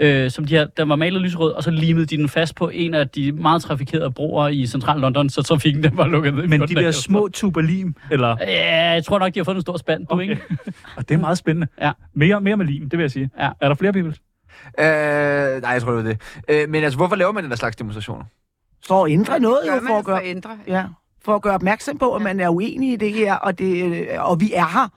[0.00, 2.68] øh, som de her, der var malet lyserød, og så limede de den fast på
[2.68, 6.46] en af de meget trafikerede broer i central London, så trafikken den var lukket ned.
[6.46, 8.36] Men 14 de der små tuberlim, eller...
[8.40, 10.22] Ja, jeg tror nok, de har fået en stor spand, du, Okay.
[10.30, 10.42] ikke?
[10.96, 11.66] Og det er meget spændende.
[11.80, 11.92] Ja.
[12.14, 13.30] Mere, mere med lim, det vil jeg sige.
[13.38, 13.48] Ja.
[13.60, 14.14] Er der flere people?
[14.78, 16.20] Øh, nej, jeg tror, det var det.
[16.48, 18.24] Øh, men altså, hvorfor laver man den der slags demonstrationer?
[18.86, 20.58] For at ændre noget, jo, for at det for gøre, at ændre?
[20.66, 20.84] ja,
[21.24, 24.06] for at gøre opmærksom på, at man er uenig i det her, og, det, øh,
[24.18, 24.88] og vi er her.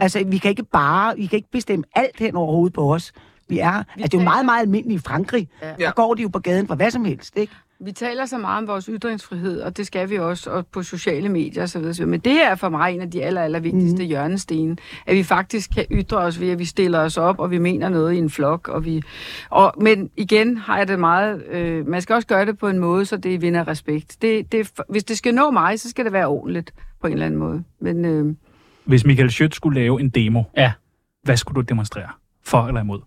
[0.00, 3.12] Altså, vi kan ikke bare, vi kan ikke bestemme alt hen over hovedet på os.
[3.48, 5.48] Vi er, altså, det er jo meget, meget almindeligt i Frankrig.
[5.62, 5.74] Ja.
[5.78, 7.52] Der går de jo på gaden for hvad som helst, ikke?
[7.84, 11.28] Vi taler så meget om vores ytringsfrihed, og det skal vi også og på sociale
[11.28, 12.06] medier osv.
[12.06, 14.08] Men det er for mig en af de aller, aller vigtigste mm.
[14.08, 14.78] hjørnesten.
[15.06, 17.88] At vi faktisk kan ytre os ved, at vi stiller os op, og vi mener
[17.88, 18.68] noget i en flok.
[18.68, 19.02] Og vi,
[19.50, 21.42] og, men igen har jeg det meget...
[21.50, 24.16] Øh, man skal også gøre det på en måde, så det vinder respekt.
[24.22, 27.26] Det, det, hvis det skal nå mig, så skal det være ordentligt på en eller
[27.26, 27.64] anden måde.
[27.80, 28.34] Men øh,
[28.84, 30.72] Hvis Michael Schødt skulle lave en demo, Ja.
[31.22, 32.08] hvad skulle du demonstrere?
[32.44, 33.00] For eller imod?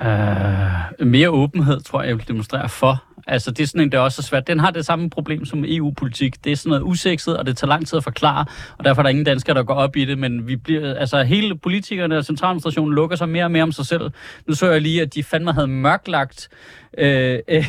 [0.00, 3.02] Øh, mere åbenhed, tror jeg, jeg vil demonstrere for.
[3.26, 4.46] Altså, det er sådan en, der også er svært.
[4.46, 6.44] Den har det samme problem som EU-politik.
[6.44, 8.44] Det er sådan noget usekset, og det tager lang tid at forklare,
[8.78, 11.22] og derfor er der ingen danskere, der går op i det, men vi bliver, altså,
[11.22, 14.10] hele politikerne og centraladministrationen lukker sig mere og mere om sig selv.
[14.46, 16.48] Nu så jeg lige, at de fandme havde mørklagt
[16.98, 17.38] øh,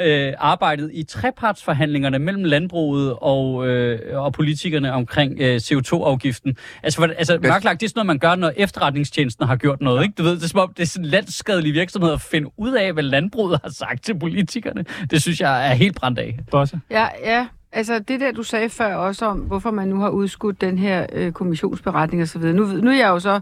[0.00, 6.56] øh, arbejdet i trepartsforhandlingerne mellem landbruget og, øh, og politikerne omkring øh, CO2-afgiften.
[6.82, 10.02] Altså, hvad, altså mørklagt, det er sådan noget, man gør, når efterretningstjenesten har gjort noget.
[10.02, 10.14] Ikke?
[10.18, 12.72] Du ved, det er som om, det er sådan en landskadelig virksomhed at finde ud
[12.72, 14.84] af, hvad landbruget har sagt til politikerne.
[15.10, 16.38] Det synes jeg er helt brændt af.
[16.50, 16.80] Bosse?
[16.90, 20.60] ja, ja, altså det der, du sagde før også om, hvorfor man nu har udskudt
[20.60, 22.42] den her øh, kommissionsberetning osv.
[22.42, 23.40] Nu, nu er jeg jo så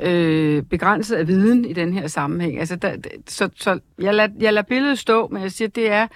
[0.00, 2.58] øh, begrænset af viden i den her sammenhæng.
[2.58, 2.96] Altså, der,
[3.28, 6.06] så så jeg, lader, jeg lader billedet stå, men jeg siger, det er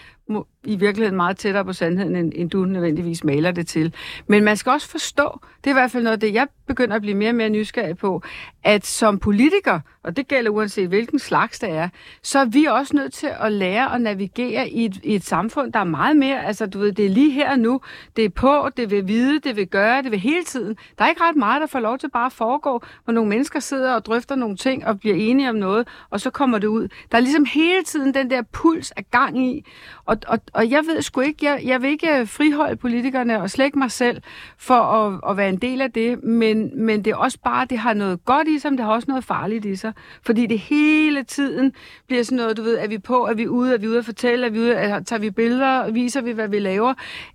[0.64, 3.94] i virkeligheden meget tættere på sandheden, end, end du nødvendigvis maler det til.
[4.26, 6.96] Men man skal også forstå, det er i hvert fald noget af det, jeg begynder
[6.96, 8.22] at blive mere og mere nysgerrig på,
[8.64, 11.88] at som politiker, og det gælder uanset hvilken slags det er,
[12.22, 15.72] så er vi også nødt til at lære at navigere i et, i et samfund,
[15.72, 17.80] der er meget mere, altså du ved, det er lige her og nu,
[18.16, 20.76] det er på, det vil vide, det vil gøre, det vil hele tiden.
[20.98, 23.60] Der er ikke ret meget, der får lov til bare at foregå, hvor nogle mennesker
[23.60, 26.88] sidder og drøfter nogle ting og bliver enige om noget, og så kommer det ud.
[27.12, 29.64] Der er ligesom hele tiden den der puls af gang i,
[30.10, 33.78] og, og, og jeg ved sgu ikke, jeg, jeg vil ikke friholde politikerne og slække
[33.78, 34.22] mig selv
[34.58, 37.78] for at, at være en del af det, men, men det er også bare, det
[37.78, 39.92] har noget godt i sig, men det har også noget farligt i sig.
[40.26, 41.72] Fordi det hele tiden
[42.08, 44.04] bliver sådan noget, du ved, er vi på, er vi ude, er vi ude at
[44.04, 46.94] fortælle, er vi ude, er, tager vi billeder, viser vi, hvad vi laver,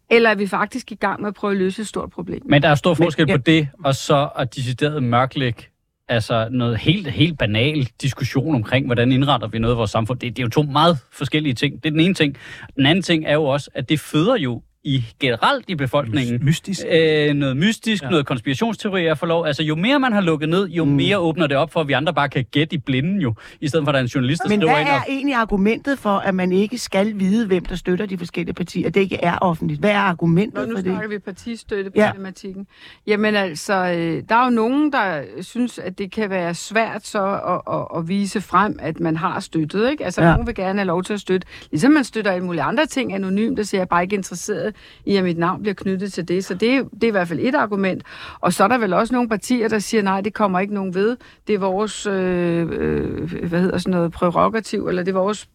[0.09, 2.41] eller er vi faktisk i gang med at prøve at løse et stort problem.
[2.45, 3.37] Men der er stor forskel Men, ja.
[3.37, 5.63] på det, og så at decideret mørklægge
[6.07, 10.19] altså noget helt, helt banal diskussion omkring, hvordan indretter vi noget i vores samfund.
[10.19, 11.75] Det, det er jo to meget forskellige ting.
[11.83, 12.37] Det er den ene ting.
[12.75, 16.81] Den anden ting er jo også, at det føder jo i generelt i befolkningen Mystisk.
[16.91, 18.09] øh, noget mystisk, Ja.
[18.09, 19.45] noget konspirationsteorier for lov.
[19.45, 20.91] Altså, jo mere man har lukket ned, jo mm.
[20.91, 23.67] mere åbner det op for, at vi andre bare kan gætte i blinden jo, i
[23.67, 25.01] stedet for, at der er en journalist, der Men hvad ind er og...
[25.09, 28.89] egentlig argumentet for, at man ikke skal vide, hvem der støtter de forskellige partier?
[28.89, 29.79] Det ikke er offentligt.
[29.79, 30.91] Hvad er Nå, argumentet nu for det?
[30.91, 32.67] snakker vi partistøtteproblematikken.
[33.07, 33.11] Ja.
[33.11, 37.23] Jamen altså, øh, der er jo nogen, der synes, at det kan være svært så
[37.47, 39.89] at, at, at vise frem, at man har støttet.
[39.91, 40.05] Ikke?
[40.05, 40.31] Altså, Ja.
[40.31, 41.47] nogen vil gerne have lov til at støtte.
[41.71, 44.74] Ligesom man støtter alle mulige andre ting anonymt, der siger, jeg er bare ikke interesseret
[45.05, 46.45] i, at mit navn bliver knyttet til det.
[46.45, 48.03] Så det, er- det er i hvert fald et argument.
[48.39, 50.93] Og så er der vel også nogle partier, der siger, nej, det kommer ikke nogen
[50.95, 51.17] ved.
[51.47, 55.49] Det er vores, øh, øh, hvad hedder sådan noget, prerogativ, eller det er vores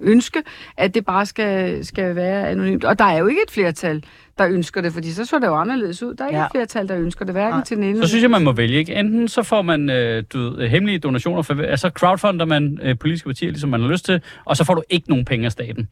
[0.00, 0.42] ønske,
[0.76, 2.84] at det bare skal, skal være anonymt.
[2.84, 4.04] Og der er jo ikke et flertal,
[4.38, 6.14] der ønsker det, fordi så så det jo anderledes ud.
[6.14, 6.40] Der er ikke Ja.
[6.42, 6.46] ja.
[6.46, 7.64] et flertal, der ønsker det, hverken Nej.
[7.64, 8.78] til den ene Så synes jeg, man må vælge.
[8.78, 8.94] Ikke?
[8.94, 13.50] Enten så får man øh, du hemmelige donationer, for, altså crowdfunder man øh, politiske partier,
[13.50, 15.88] ligesom man har lyst til, og så får du ikke nogen penge af staten.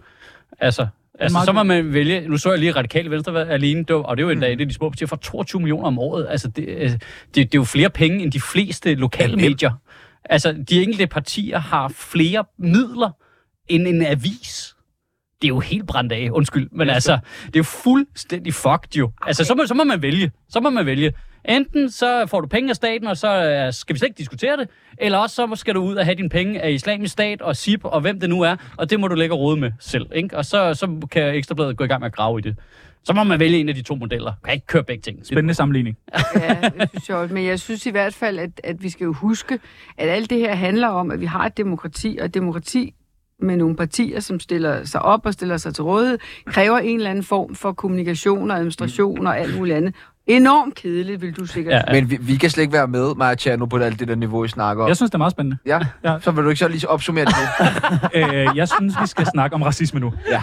[0.60, 0.86] Altså,
[1.20, 4.02] altså meget så må man vælge, nu så jeg lige radikale venstre alene, det var-
[4.02, 5.98] og det er jo en dag, det er de små partier, for 22 millioner om
[5.98, 6.26] året.
[6.30, 6.98] Altså, det, øh, det,
[7.34, 9.70] det er jo flere penge, end de fleste lokale Ja, medier.
[10.24, 13.10] Altså, de enkelte partier har flere midler
[13.68, 14.74] end en avis.
[15.42, 16.68] Det er jo helt brændt af, undskyld.
[16.72, 17.12] Men altså,
[17.46, 19.10] det er jo fuldstændig fucked jo.
[19.26, 20.30] Altså, så må, så må man vælge.
[20.48, 21.12] Så må man vælge.
[21.48, 24.56] Enten så får du penge af staten, og så øh, skal vi slet ikke diskutere
[24.56, 24.68] det,
[24.98, 27.84] eller også så skal du ud og have dine penge af islamisk stat og SIP
[27.84, 30.06] og hvem det nu er, og det må du lægge og rode med selv.
[30.14, 30.36] Ikke?
[30.36, 32.56] Og så, så kan Ekstrabladet gå i gang med at grave i det.
[33.04, 34.32] Så må man vælge en af de to modeller.
[34.44, 35.26] Kan ikke køre begge ting.
[35.26, 35.96] Spændende sammenligning.
[36.34, 37.34] Ja, det synes jeg også.
[37.34, 39.58] Men jeg synes i hvert fald, at, at vi skal jo huske,
[39.98, 42.94] at alt det her handler om, at vi har et demokrati, og et demokrati
[43.42, 47.10] med nogle partier, som stiller sig op og stiller sig til rådighed, kræver en eller
[47.10, 49.94] anden form for kommunikation og administration og alt muligt andet.
[50.26, 51.92] Enormt kedeligt, vil du sikkert Ja, ja.
[52.00, 54.44] Men vi, vi kan slet ikke være med, Maja Tjerno, på alt det der niveau,
[54.44, 54.88] I snakker om.
[54.88, 55.56] Jeg synes, det er meget spændende.
[55.66, 56.16] Ja, Ja.
[56.20, 57.34] så vil du ikke så lige opsummere det?
[58.14, 60.12] Øh, jeg synes, vi skal snakke om racisme nu.
[60.30, 60.42] ja.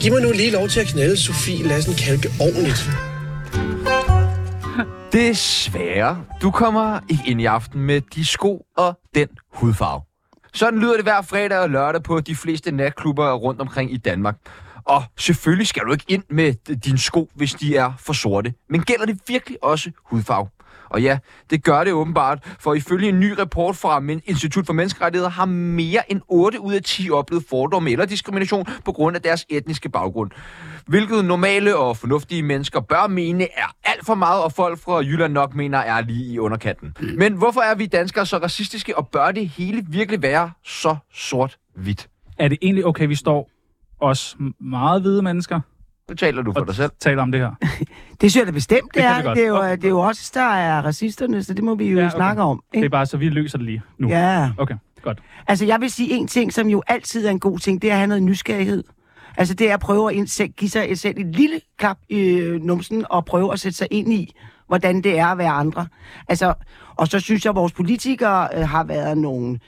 [0.00, 2.90] Giv mig nu lige lov til at knalde Sofie Lassen Kalke ordentligt.
[5.12, 10.00] Desværre, du kommer ikke ind i aften med de sko og den hudfarve.
[10.52, 14.36] Sådan lyder det hver fredag og lørdag på de fleste natklubber rundt omkring i Danmark.
[14.84, 18.54] Og selvfølgelig skal du ikke ind med dine sko, hvis de er for sorte.
[18.68, 20.48] Men gælder det virkelig også hudfarve?
[20.90, 21.18] Og ja,
[21.50, 26.12] det gør det åbenbart, for ifølge en ny rapport fra Institut for Menneskerettigheder har mere
[26.12, 30.30] end 8 ud af 10 oplevet fordomme eller diskrimination på grund af deres etniske baggrund.
[30.86, 35.32] Hvilket normale og fornuftige mennesker bør mene er alt for meget, og folk fra Jylland
[35.32, 36.96] nok mener er lige i underkanten.
[37.16, 42.08] Men hvorfor er vi danskere så racistiske, og bør det hele virkelig være så sort-hvidt?
[42.38, 43.50] Er det egentlig okay, vi står
[44.00, 45.60] os meget hvide mennesker
[46.08, 46.84] Nu taler du for dig selv.
[46.92, 47.50] og taler om det her?
[48.20, 49.22] Det synes jeg da bestemt, det, Det er.
[49.22, 49.36] godt.
[49.36, 49.76] Det er, jo, Okay.
[49.76, 52.16] det er jo også der er racisterne, så det må vi jo Ja, okay.
[52.16, 52.62] snakke om.
[52.72, 52.90] Det er Ikke?
[52.90, 54.08] bare så, vi løser det lige nu.
[54.08, 54.50] Ja.
[54.58, 55.18] Okay, godt.
[55.48, 57.94] Altså, jeg vil sige en ting, som jo altid er en god ting, det er
[57.94, 58.84] at have noget nysgerrighed.
[59.36, 62.62] Altså, det er at prøve at indsæt, give sig selv et lille klap i øh,
[62.62, 64.34] numsen og prøve at sætte sig ind i,
[64.66, 65.86] hvordan det er at være andre.
[66.28, 66.54] Altså,
[66.96, 69.58] og så synes jeg, at vores politikere øh, har været nogle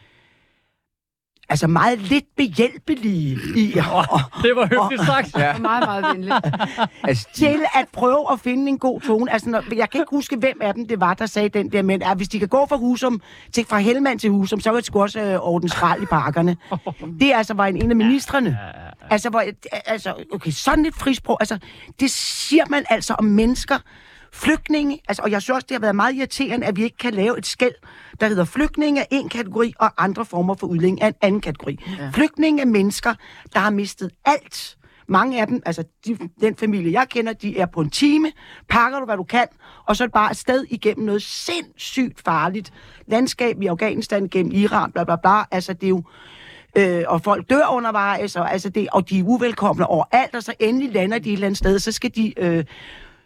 [1.53, 5.37] altså meget lidt behjælpelige i og, Det var hyggeligt sagt.
[5.39, 5.59] Ja.
[5.59, 6.35] Meget, meget venligt.
[7.03, 9.33] Altså, til at prøve at finde en god tone.
[9.33, 11.83] Altså, når, jeg kan ikke huske, hvem af dem det var, der sagde den der,
[11.83, 13.21] men at hvis de kan gå fra Husum
[13.53, 16.57] til, fra Helmand til Husum, så kan de sgu også øh, ordne skrald i parkerne.
[17.21, 18.59] Det altså var en, en af ministerne.
[19.11, 19.43] Altså, hvor,
[19.87, 21.59] altså, okay, sådan et frisprog, altså,
[22.01, 23.79] det siger man altså om mennesker,
[24.33, 27.15] Flygtninge, altså, og jeg synes også, det har været meget irriterende, at vi ikke kan
[27.15, 27.75] lave et skæld,
[28.21, 31.79] der hedder flygtninge af en kategori, og andre former for udlænding af en anden kategori.
[31.99, 32.11] Ja.
[32.15, 33.15] Flygtninge er mennesker,
[33.53, 34.79] der har mistet alt.
[35.09, 38.33] Mange af dem, altså de, den familie, jeg kender, de er på en time,
[38.69, 39.47] pakker du, hvad du kan,
[39.87, 42.73] og så er det bare afsted igennem noget sindssygt farligt
[43.07, 45.43] landskab i Afghanistan, gennem Iran, bla bla bla.
[45.51, 46.03] Altså, det er jo
[46.77, 50.55] øh, og folk dør undervejs, og, altså det, og de er uvelkomne overalt, og så
[50.61, 52.65] endelig lander de et eller andet sted, så skal de, øh,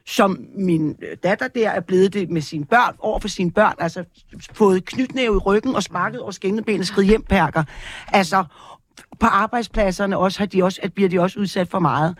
[0.06, 3.74] som min øh, datter der er blevet det med sine børn, over for sine børn,
[3.78, 4.04] altså
[4.52, 7.64] fået knytnæve i ryggen og sparket over skændebenet og skridt hjem perker.
[8.12, 8.44] Altså,
[9.20, 12.18] på arbejdspladserne også, har de også, at bliver de også udsat for meget.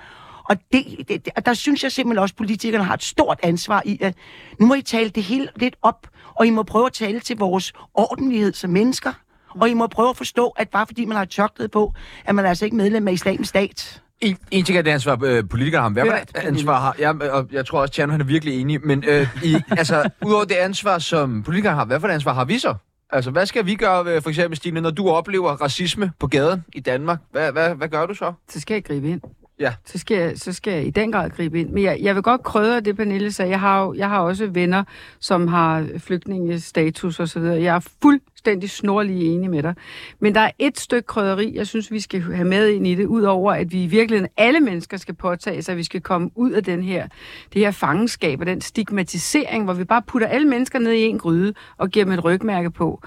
[0.49, 3.83] Og det, det, det, der synes jeg simpelthen også, at politikerne har et stort ansvar
[3.85, 4.15] i, at
[4.61, 7.39] nu må I tale det hele lidt op, og I må prøve at tale til
[7.39, 9.13] vores ordentlighed som mennesker.
[9.61, 11.93] Og I må prøve at forstå, at bare fordi man har tørklæde på,
[12.25, 14.03] at man er altså ikke medlem af islamisk stat.
[14.21, 15.89] En, en ting er det ansvar, øh, politikere har.
[15.89, 16.97] Hvad et ansvar har?
[16.99, 18.87] Jeg, og jeg tror også, Tjerno han er virkelig enig.
[18.87, 22.45] Men øh, i, altså, udover det ansvar, som politikere har, hvad for et ansvar har
[22.45, 22.75] vi så?
[23.11, 26.65] Altså, hvad skal vi gøre, ved, for eksempel, Stine, når du oplever racisme på gaden
[26.75, 27.19] i Danmark?
[27.33, 28.33] Hvad, hvad, hvad gør du så?
[28.49, 29.21] Så skal jeg gribe ind.
[29.61, 29.75] Ja.
[29.85, 31.71] Så skal, jeg, så skal jeg i den grad gribe ind.
[31.71, 33.51] Men jeg, jeg vil godt krydre det, Pernille sagde.
[33.51, 34.85] Jeg har, jo, jeg har også venner,
[35.21, 37.43] som har flygtningestatus osv.
[37.43, 39.75] Jeg er fuldstændig snorlig enig med dig.
[40.21, 43.07] Men der er et stykke krydderi, jeg synes, vi skal have med ind i det,
[43.07, 46.51] udover at vi i virkeligheden alle mennesker skal påtage sig, at vi skal komme ud
[46.51, 47.09] af den her,
[47.53, 51.19] det her fangenskab og den stigmatisering, hvor vi bare putter alle mennesker ned i en
[51.19, 53.03] gryde og giver dem et rygmærke på.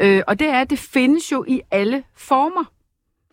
[0.00, 2.71] Øh, og det er, at det findes jo i alle former.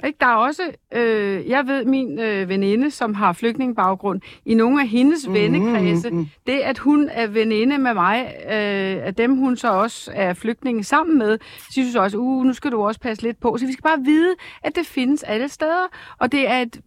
[0.05, 0.17] Ikke?
[0.19, 0.61] Der er også,
[0.93, 6.09] øh, jeg ved, min øh, veninde, som har flygtningebaggrund, i nogle af hendes mm, vennekredse,
[6.09, 6.27] mm.
[6.47, 10.83] det at hun er veninde med mig, øh, at dem hun så også er flygtninge
[10.83, 11.37] sammen med,
[11.71, 13.57] synes også, uh, nu skal du også passe lidt på.
[13.57, 15.87] Så vi skal bare vide, at det findes alle steder,
[16.19, 16.79] og det er et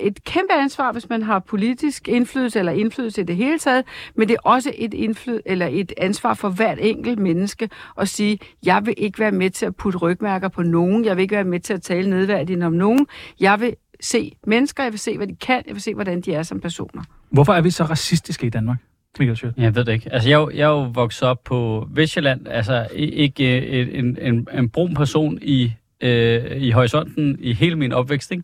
[0.00, 3.84] et kæmpe ansvar, hvis man har politisk indflydelse eller indflydelse i det hele taget,
[4.16, 7.68] men det er også et, indflyd, eller et ansvar for hvert enkelt menneske
[8.00, 11.22] at sige, jeg vil ikke være med til at putte rygmærker på nogen, jeg vil
[11.22, 13.06] ikke være med til at tale nedværdigt om nogen,
[13.40, 16.34] jeg vil se mennesker, jeg vil se, hvad de kan, jeg vil se, hvordan de
[16.34, 17.02] er som personer.
[17.30, 18.78] Hvorfor er vi så racistiske i Danmark,
[19.18, 19.54] Michael Schødt?
[19.56, 20.12] Jeg ved det ikke.
[20.12, 23.98] Altså, jeg, er jo- jeg er jo vokset op på Vestjylland, altså ikke øh, et-
[23.98, 28.42] en, en, en brun person i, øh, i horisonten i hele min opvækst, ikke?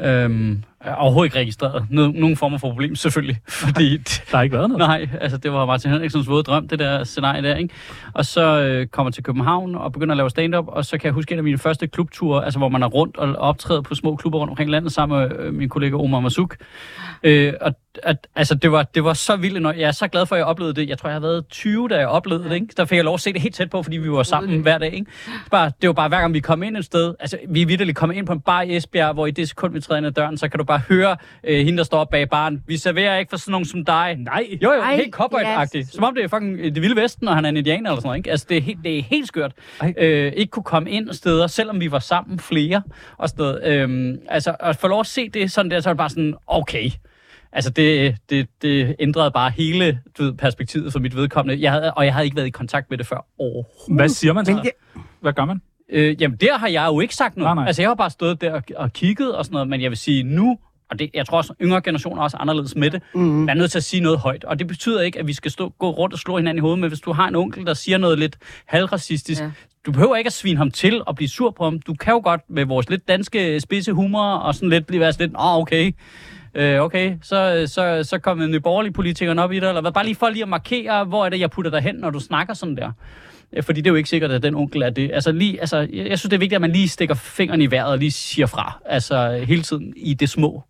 [0.00, 1.86] Øhm, er overhovedet ikke registreret.
[1.90, 3.36] No, nogen former for problem, selvfølgelig.
[3.48, 4.88] Fordi, Der har ikke været noget.
[4.88, 7.74] nej, altså det var Martin Henriksens våde drøm, det der scenarie der, ikke?
[8.14, 11.12] Og så øh, kommer til København og begynder at lave stand-up, og så kan jeg
[11.12, 14.16] huske en af mine første klubture, altså hvor man er rundt og optræder på små
[14.16, 16.56] klubber rundt omkring landet sammen med øh, min kollega Omar Masuk.
[17.22, 19.62] Øh, og at, altså, det var, det var så vildt.
[19.62, 20.88] Når jeg er så glad for, at jeg oplevede det.
[20.88, 22.54] Jeg tror, jeg har været 20, da jeg oplevede det.
[22.54, 22.66] Ikke?
[22.76, 24.78] Der fik jeg lov at se det helt tæt på, fordi vi var sammen hver
[24.78, 24.92] dag.
[24.94, 25.06] Ikke?
[25.50, 27.14] Bare, det var bare, hver gang vi kom ind et sted.
[27.20, 29.72] Altså, vi er vidderligt kommet ind på en bar i Esbjerg, hvor i det sekund,
[29.72, 32.28] vi træder ind ad døren, så kan du bare høre øh, hende, der står bag
[32.28, 32.62] baren.
[32.66, 34.16] Vi serverer ikke for sådan nogen som dig.
[34.18, 34.46] Nej.
[34.62, 35.76] Jo, jo, Ej, helt cowboy-agtigt.
[35.78, 35.88] yes.
[35.92, 38.06] Som om det er fucking det vilde vesten, og han er en indianer eller sådan
[38.08, 38.16] noget.
[38.18, 38.30] Ikke?
[38.30, 39.52] Altså, det er helt, det er helt skørt.
[39.80, 39.94] Ej.
[39.98, 42.82] Øh, ikke kunne komme ind steder, selvom vi var sammen flere
[43.18, 43.64] og sådan noget.
[43.64, 46.34] Øhm, altså, at få lov at se det sådan der, så er det bare sådan,
[46.46, 46.90] okay.
[47.52, 51.62] Altså, det, det, det ændrede bare hele du ved, perspektivet for mit vedkommende.
[51.62, 53.96] Jeg havde, og jeg havde ikke været i kontakt med det før overhovedet.
[53.96, 54.52] Hvad siger man så?
[54.52, 54.70] Men det,
[55.20, 55.62] Hvad gør man?
[55.92, 57.46] Øh, jamen, der har jeg jo ikke sagt noget.
[57.48, 57.66] Nej, nej.
[57.66, 59.98] Altså, jeg har bare stået der og, og kigget og sådan noget, men jeg vil
[59.98, 60.58] sige nu,
[60.90, 63.20] og det, jeg tror også, yngre generationer er også anderledes med det, mm.
[63.20, 64.44] man er nødt til at sige noget højt.
[64.44, 66.78] Og det betyder ikke, at vi skal stå, gå rundt og slå hinanden i hovedet,
[66.78, 68.36] men hvis du har en onkel, der siger noget lidt
[68.66, 69.46] halvracistisk, Ja.
[69.46, 69.50] ja.
[69.86, 71.80] du behøver ikke at svine ham til og blive sur på ham.
[71.80, 75.12] Du kan jo godt med vores lidt danske spidse humor og sådan lidt blive være
[75.12, 75.92] sådan lidt, åh, oh, okay.
[76.58, 79.92] Øh, okay, så, så, så kom en borgerlig politikeren op i det, eller hvad?
[79.92, 82.20] Bare lige for lige at markere, hvor er det, jeg putter dig hen, når du
[82.20, 82.92] snakker sådan der.
[83.52, 85.10] Øh, Fordi det er jo ikke sikkert, at den onkel er det.
[85.14, 87.70] Altså, lige, altså, jeg jeg synes, det er vigtigt, at man lige stikker fingeren i
[87.70, 88.80] vejret og lige siger fra.
[88.86, 90.62] Altså, hele tiden i det små.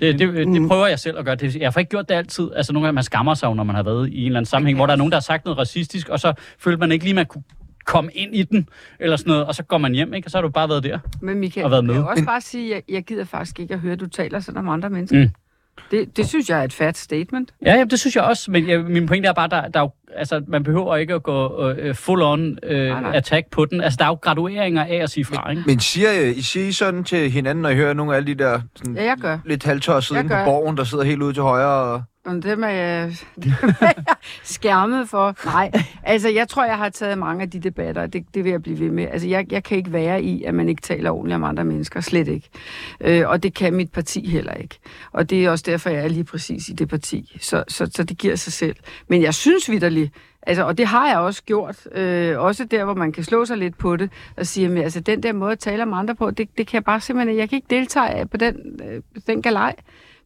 [0.00, 1.34] Det, det, det prøver jeg selv at gøre.
[1.34, 2.50] Det, jeg har ikke gjort det altid.
[2.56, 4.46] Altså, nogle gange man skammer sig jo, når man har været i en eller anden
[4.46, 7.04] sammenhæng, hvor der er nogen, der har sagt noget racistisk, og så følte man ikke
[7.04, 7.42] lige, man kunne
[7.84, 8.68] komme ind i den,
[9.00, 10.26] eller sådan noget, og så går man hjem, ikke?
[10.26, 10.98] Og så har du bare været der.
[11.20, 11.94] Men Michael, Og været jeg med.
[11.94, 14.06] vil også Men- bare sige, at jeg, jeg gider faktisk ikke at høre, at du
[14.06, 15.18] taler sådan om andre mennesker.
[15.24, 15.30] Mm.
[15.90, 17.50] Det, det synes jeg er et fat statement.
[17.66, 19.84] Ja, ja, det synes jeg også, men jeg, min pointe er bare, der, der er
[19.84, 23.10] jo, altså, man behøver ikke at gå uh, full on uh, nej.
[23.14, 23.80] attack på den.
[23.80, 25.62] Altså, der er jo gradueringer af at sige fra, ikke?
[25.66, 28.34] Men siger I, siger I sådan til hinanden, når I hører nogle af alle de
[28.34, 29.38] der sådan, Ja, jeg gør.
[29.44, 31.66] lidt halvtossede Jeg inde på borgen, der sidder helt ude til højre?
[31.92, 32.02] Og...
[32.36, 33.12] Og dem er jeg,
[33.44, 35.34] dem er jeg skærmet for.
[35.44, 35.70] Nej,
[36.02, 38.80] altså jeg tror, jeg har taget mange af de debatter, det, det vil jeg blive
[38.80, 39.06] ved med.
[39.10, 42.00] Altså jeg, jeg kan ikke være i, at man ikke taler ordentligt om andre mennesker.
[42.00, 42.48] Slet ikke.
[43.00, 44.78] Øh, og det kan mit parti heller ikke.
[45.12, 47.38] Og det er også derfor, jeg er lige præcis i det parti.
[47.40, 48.76] Så, så, så det giver sig selv.
[49.08, 50.12] Men jeg synes vidderligt,
[50.42, 53.58] Altså, og det har jeg også gjort, øh, også der, hvor man kan slå sig
[53.58, 56.30] lidt på det, og sige, at altså, den der måde at tale om andre på,
[56.30, 59.42] det, det kan jeg bare simpelthen, jeg kan ikke deltage øh, på den, øh, den
[59.42, 59.76] galej.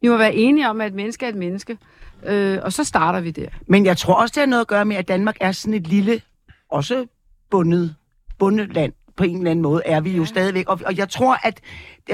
[0.01, 1.79] Vi må være enige om, at et menneske er et menneske.
[2.27, 3.49] Øh, og så starter vi der.
[3.66, 5.87] Men jeg tror også, det har noget at gøre med, at Danmark er sådan et
[5.87, 6.22] lille,
[6.70, 7.07] også
[7.51, 7.95] bundet,
[8.39, 10.68] bundet land på en eller anden måde, er vi jo stadigvæk.
[10.68, 11.61] Og, og jeg tror, at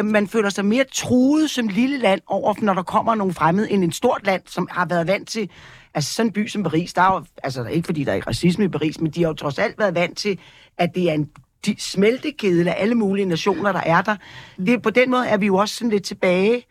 [0.04, 3.84] man føler sig mere truet som lille land over, når der kommer nogle fremmede, end
[3.84, 5.50] et stort land, som har været vant til,
[5.94, 8.28] altså sådan en by som Paris, der er jo, altså ikke fordi der er ikke
[8.28, 10.38] racisme i Paris, men de har jo trods alt været vant til,
[10.78, 11.30] at det er en
[11.66, 14.16] de smeltekedel af alle mulige nationer, der er der.
[14.66, 16.64] Det, på den måde er vi jo også sådan lidt tilbage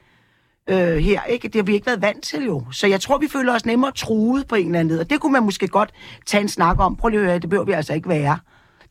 [0.70, 1.48] øh, her, ikke?
[1.48, 2.64] Det har vi ikke været vant til jo.
[2.72, 5.20] Så jeg tror, vi føler os nemmere truet på en eller anden led, og det
[5.20, 5.90] kunne man måske godt
[6.26, 6.96] tage en snak om.
[6.96, 8.40] Prøv lige at høre, det behøver vi altså ikke være.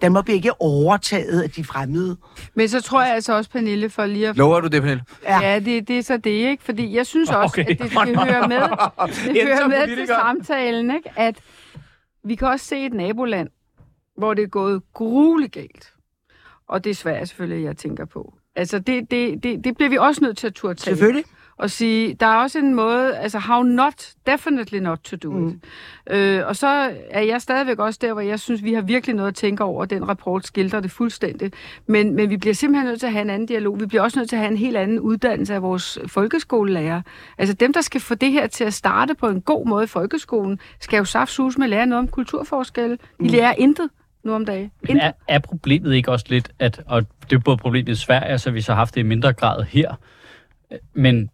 [0.02, 2.16] Danmark bliver ikke overtaget af de fremmede.
[2.54, 4.36] Men så tror jeg altså også, Pernille, for lige at...
[4.36, 5.02] Lover du det, Pernille?
[5.22, 6.64] Ja, ja det, det er så det, ikke?
[6.64, 7.70] Fordi jeg synes også, Okay.
[7.70, 8.60] at det skal høre med,
[9.34, 11.10] det hører med til samtalen, ikke?
[11.16, 11.36] At
[12.24, 13.48] vi kan også se et naboland,
[14.16, 15.92] hvor det er gået grueligt galt.
[16.68, 18.34] Og det er Sverige selvfølgelig, jeg tænker på.
[18.56, 20.96] Altså, det, det, det, det bliver vi også nødt til at turde tage.
[20.96, 21.24] Selvfølgelig.
[21.58, 25.44] Og sige, der er også en måde, altså how not, definitely not to do it.
[25.44, 25.60] Mm.
[26.10, 29.28] Øh, og så er jeg stadigvæk også der, hvor jeg synes, vi har virkelig noget
[29.28, 29.84] at tænke over.
[29.84, 31.54] Den rapport skildrer det fuldstændigt.
[31.86, 33.80] Men, men vi bliver simpelthen nødt til at have en anden dialog.
[33.80, 37.02] Vi bliver også nødt til at have en helt anden uddannelse af vores folkeskolelærer.
[37.38, 39.86] Altså dem, der skal få det her til at starte på en god måde i
[39.86, 42.96] folkeskolen, skal jo saftsus med lære noget om kulturforskelle.
[42.96, 43.26] De Mm.
[43.26, 43.88] lærer intet
[44.24, 44.70] nu om dagen.
[44.88, 48.38] Men er, er problemet ikke også lidt, at, og det er både problemet i Sverige,
[48.38, 49.94] så vi så har haft det i mindre grad her,
[50.94, 51.30] men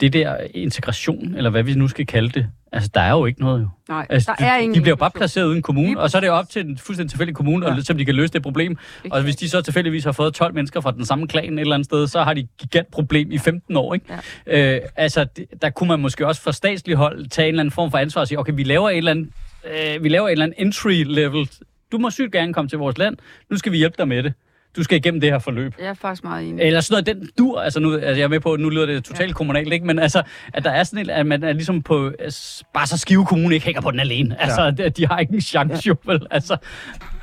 [0.00, 3.40] det der integration, eller hvad vi nu skal kalde det, altså der er jo ikke
[3.40, 3.68] noget jo.
[3.88, 6.16] Nej, Altså, der er ingen de bliver jo bare placeret uden en kommune, og så
[6.16, 7.76] er det op til en fuldstændig tilfældig kommune, ja.
[7.76, 8.76] og, som de kan løse det problem.
[9.10, 11.74] Og hvis de så tilfældigvis har fået 12 mennesker fra den samme klan et eller
[11.74, 13.94] andet sted, så har de et gigant problem i 15 år.
[13.94, 14.06] Ikke?
[14.46, 14.76] Ja.
[14.76, 15.26] Øh, altså,
[15.62, 18.20] der kunne man måske også fra statslig hold tage en eller anden form for ansvar
[18.20, 19.28] og sige, okay, vi laver et eller andet,
[19.64, 21.48] øh, vi laver et eller andet entry level.
[21.92, 23.16] Du må sygt gerne komme til vores land.
[23.50, 24.32] Nu skal vi hjælpe dig med det.
[24.76, 25.74] Du skal igennem det her forløb.
[25.78, 26.64] Jeg er faktisk meget enig.
[26.64, 28.86] Eller sådan noget, den dur, altså nu, altså jeg er med på, at nu lyder
[28.86, 29.32] det totalt ja.
[29.34, 29.86] kommunalt, ikke?
[29.86, 30.22] men altså,
[30.54, 33.54] at der er sådan et, at man er ligesom på, altså, bare så Skive Kommune
[33.54, 34.40] ikke hænger på den alene.
[34.42, 34.88] Altså, ja.
[34.88, 35.88] de har ikke en chance, ja.
[35.88, 36.26] jo, vel?
[36.30, 36.56] Altså,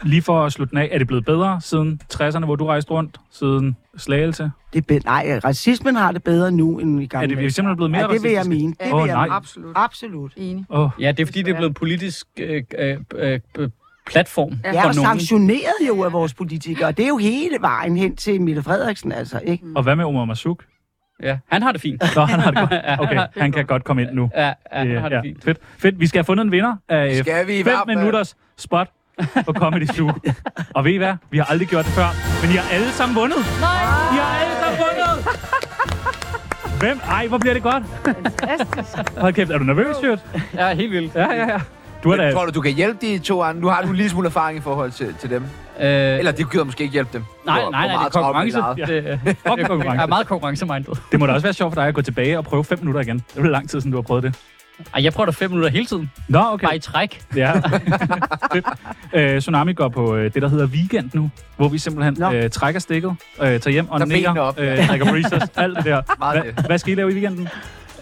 [0.03, 2.91] Lige for at slutte den af, er det blevet bedre siden 60'erne, hvor du rejste
[2.91, 3.17] rundt?
[3.31, 4.51] Siden Slagelse?
[4.73, 7.49] Det er be- nej, racismen har det bedre nu, end i gamle Er det dage.
[7.51, 8.71] simpelthen blevet mere Ja, det vil jeg mene.
[8.71, 9.27] Det Ja, vil Åh, jeg nej.
[9.31, 9.71] Absolut.
[9.75, 10.31] Absolut.
[10.37, 10.65] Enig.
[10.69, 10.89] Oh.
[10.99, 13.69] ja, det er fordi, det er blevet politisk øh, øh, øh, øh,
[14.05, 15.09] platform Ja, Ja, for og nogen.
[15.09, 16.91] sanktioneret jo af vores politikere.
[16.91, 19.63] Det er jo hele vejen hen til Mette Frederiksen, altså, ikke?
[19.75, 20.63] Og hvad med Omar Masuk?
[21.23, 22.03] Ja, han har det fint.
[22.15, 22.71] Nå, han har det godt.
[22.85, 24.29] Ja, Okay, han kan godt komme ind nu.
[24.35, 25.43] Ja, ja han har det fint.
[25.43, 25.57] Fedt.
[25.77, 25.99] Fedt.
[25.99, 27.97] Vi skal have fundet en vinder af øh, Skal vi i fem hvert fald?
[27.97, 28.87] minutters spot
[29.45, 30.11] på Comedy Zoo.
[30.75, 31.13] Og ved I hvad?
[31.31, 32.07] Vi har aldrig gjort det før,
[32.45, 33.37] men I har alle sammen vundet.
[33.37, 33.71] Nej!
[34.13, 35.25] I har alle sammen vundet!
[36.79, 36.99] Hvem?
[37.09, 37.83] Ej, hvor bliver det godt.
[38.05, 39.17] Fantastisk.
[39.17, 40.19] Hold kæft, er du nervøs, Sjøt?
[40.53, 41.15] Ja, helt vildt.
[41.15, 41.59] Ja, ja, ja.
[42.05, 42.31] Du er da...
[42.31, 43.61] Tror du, du kan hjælpe de to andre?
[43.61, 45.43] Nu har du en lille smule erfaring i forhold til, til dem.
[45.79, 45.85] Øh,
[46.19, 47.23] Eller det gider måske ikke hjælpe dem.
[47.45, 48.57] nej, Hvor- nej, nej, det er konkurrence.
[48.57, 48.73] de har.
[48.73, 50.01] Det, Op det, konkurrence.
[50.03, 50.99] er meget konkurrencemindet.
[51.11, 53.01] Det må da også være sjovt for dig at gå tilbage og prøve 5 minutter
[53.01, 53.23] igen.
[53.35, 54.35] Det er lang tid siden, du har prøvet det.
[54.95, 56.11] Ej, jeg prøver det fem minutter hele tiden.
[56.27, 56.65] Nå, okay.
[56.67, 57.21] Bare i træk.
[57.35, 57.53] Ja.
[59.13, 62.79] Øh, Tsunami går på øh, det, der hedder weekend nu, hvor vi simpelthen øh, trækker
[62.79, 64.59] stikket, øh, tager hjem og nærer, op.
[64.59, 66.01] øh, drikker breezers, alt det der.
[66.17, 67.47] Hva, hvad skal I lave i weekenden?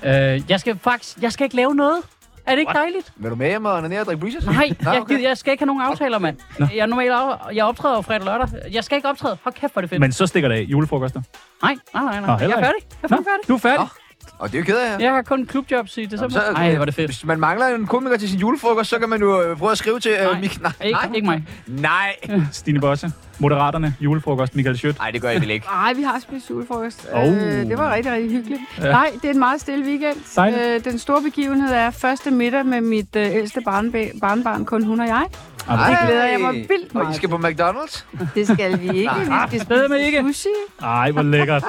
[0.06, 1.97] Øh, jeg skal faktisk, jeg skal ikke lave noget.
[2.46, 2.76] Er det ikke What?
[2.76, 3.14] dejligt?
[3.16, 4.46] Vil du med hjem og ned og drikke breezers?
[4.46, 5.16] Nej, Nå, jeg, okay.
[5.16, 6.38] gider, jeg skal ikke have nogen aftaler, mand.
[6.60, 6.66] Nå.
[6.74, 8.72] Jeg er normalt af, jeg optræder jo fredag og lørdag.
[8.74, 9.38] Jeg skal ikke optræde.
[9.44, 10.00] Hold kæft, hvor det fedt.
[10.02, 11.22] Men så stikker det af julefrokoster.
[11.64, 12.20] Nej, nej, nej.
[12.20, 12.32] Nå, nej.
[12.34, 12.80] jeg heller er færdig.
[13.02, 13.48] Jeg er færdig.
[13.48, 13.80] Du er færdig.
[13.80, 14.03] Nå.
[14.44, 15.06] Og det er jo ked af, ja.
[15.06, 16.30] Jeg har kun klubjobs i december.
[16.30, 17.08] Så, Nej, hvor er det fedt.
[17.08, 19.78] Hvis man mangler en komiker til sin julefrokost, så kan man jo øh, prøve at
[19.78, 20.39] skrive til øh, Nej.
[20.41, 20.62] Mik.
[20.62, 20.72] Nej.
[20.84, 21.44] Ikke, ikke mig.
[21.68, 22.16] Nej.
[22.52, 24.98] Stine Bosse, Moderaterne, julefrokost, Michael Schødt.
[25.00, 25.66] Nej, det gør jeg vel ikke.
[25.66, 27.08] Nej, vi har spist julefrokost.
[27.14, 27.28] Oh.
[27.34, 28.62] Øh, det var rigtig, rigtig hyggeligt.
[28.82, 28.91] Ja.
[28.91, 30.18] Nej, det er en meget stille weekend.
[30.36, 30.62] Dejligt.
[30.62, 35.00] Øh, den store begivenhed er første middag med mit øh, ældste barnba- barnbarn, kun hun
[35.00, 35.26] og jeg.
[35.70, 38.03] Ej, Det glæder jeg mig vildt Og I meget skal på McDonald's?
[38.36, 39.11] Det skal vi ikke.
[39.20, 40.24] Vi skal spise ikke.
[40.28, 40.49] sushi.
[40.82, 41.64] Ej, hvor lækkert.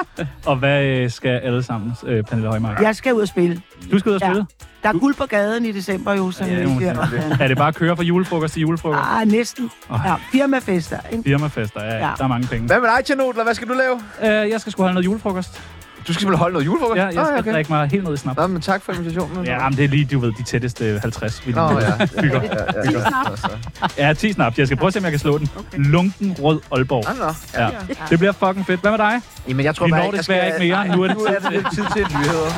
[0.45, 2.81] Og hvad øh, skal alle sammen, øh, Pernille Højmark?
[2.81, 3.61] Jeg skal ud og spille.
[3.91, 4.27] Du skal ud og Ja.
[4.27, 4.45] spille?
[4.83, 7.37] Der er guld på gaden i december jo, som Ja, ja, det man sige.
[7.39, 9.01] Er det bare at køre fra julefrokost til julefrokost?
[9.21, 9.71] Ah, næsten.
[10.05, 11.23] Ja, firmafester, ikke?
[11.23, 11.97] Firmafester, ja, ja.
[12.07, 12.11] Ja.
[12.17, 12.67] der er mange penge.
[12.67, 13.43] Hvad med dig, Tjanotler?
[13.43, 14.01] Hvad skal du lave?
[14.43, 15.61] Øh, jeg skal sgu holde noget julefrokost.
[16.07, 16.97] Du skal simpelthen holde noget julefrokost?
[16.97, 17.53] Ja, jeg skal Nå, okay.
[17.53, 18.37] drikke mig helt ned i snap.
[18.37, 19.45] Nå, men tak for invitationen.
[19.45, 22.05] Ja, men det er lige, du ved, de tætteste 50, vi Nå, lige ja.
[22.21, 22.41] bygger.
[22.85, 23.51] Ti snart.
[23.97, 24.57] Ja, 10 snaps.
[24.59, 25.49] Jeg skal prøve at se, om jeg kan slå den.
[25.77, 27.03] Lunken Rød Aalborg.
[27.19, 27.33] Nå, nå.
[27.63, 27.69] Ja.
[28.09, 28.81] Det bliver fucking fedt.
[28.81, 29.21] Hvad med dig?
[29.47, 30.95] Jamen, jeg tror Vi bare, når jeg desværre ikke mere.
[30.95, 32.51] Nu er det nu er det tid til nyheder.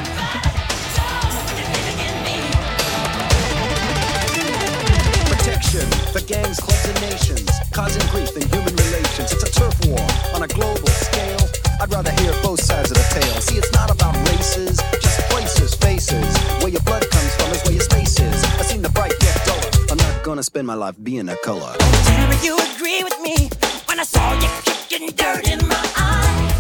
[5.32, 9.32] protection for gangs, clubs, and nations, causing grief in human relations.
[9.34, 11.37] It's a turf war on a global scale.
[11.80, 13.42] I'd rather hear both sides of the tale.
[13.42, 16.38] See, it's not about races, just places, faces.
[16.62, 18.44] Where your blood comes from is where your space is.
[18.60, 19.92] I've seen the bright get duller.
[19.92, 21.74] I'm not gonna spend my life being a color.
[21.78, 23.50] Tell you agree with me
[23.86, 26.57] when I saw you kicking dirt in my eye.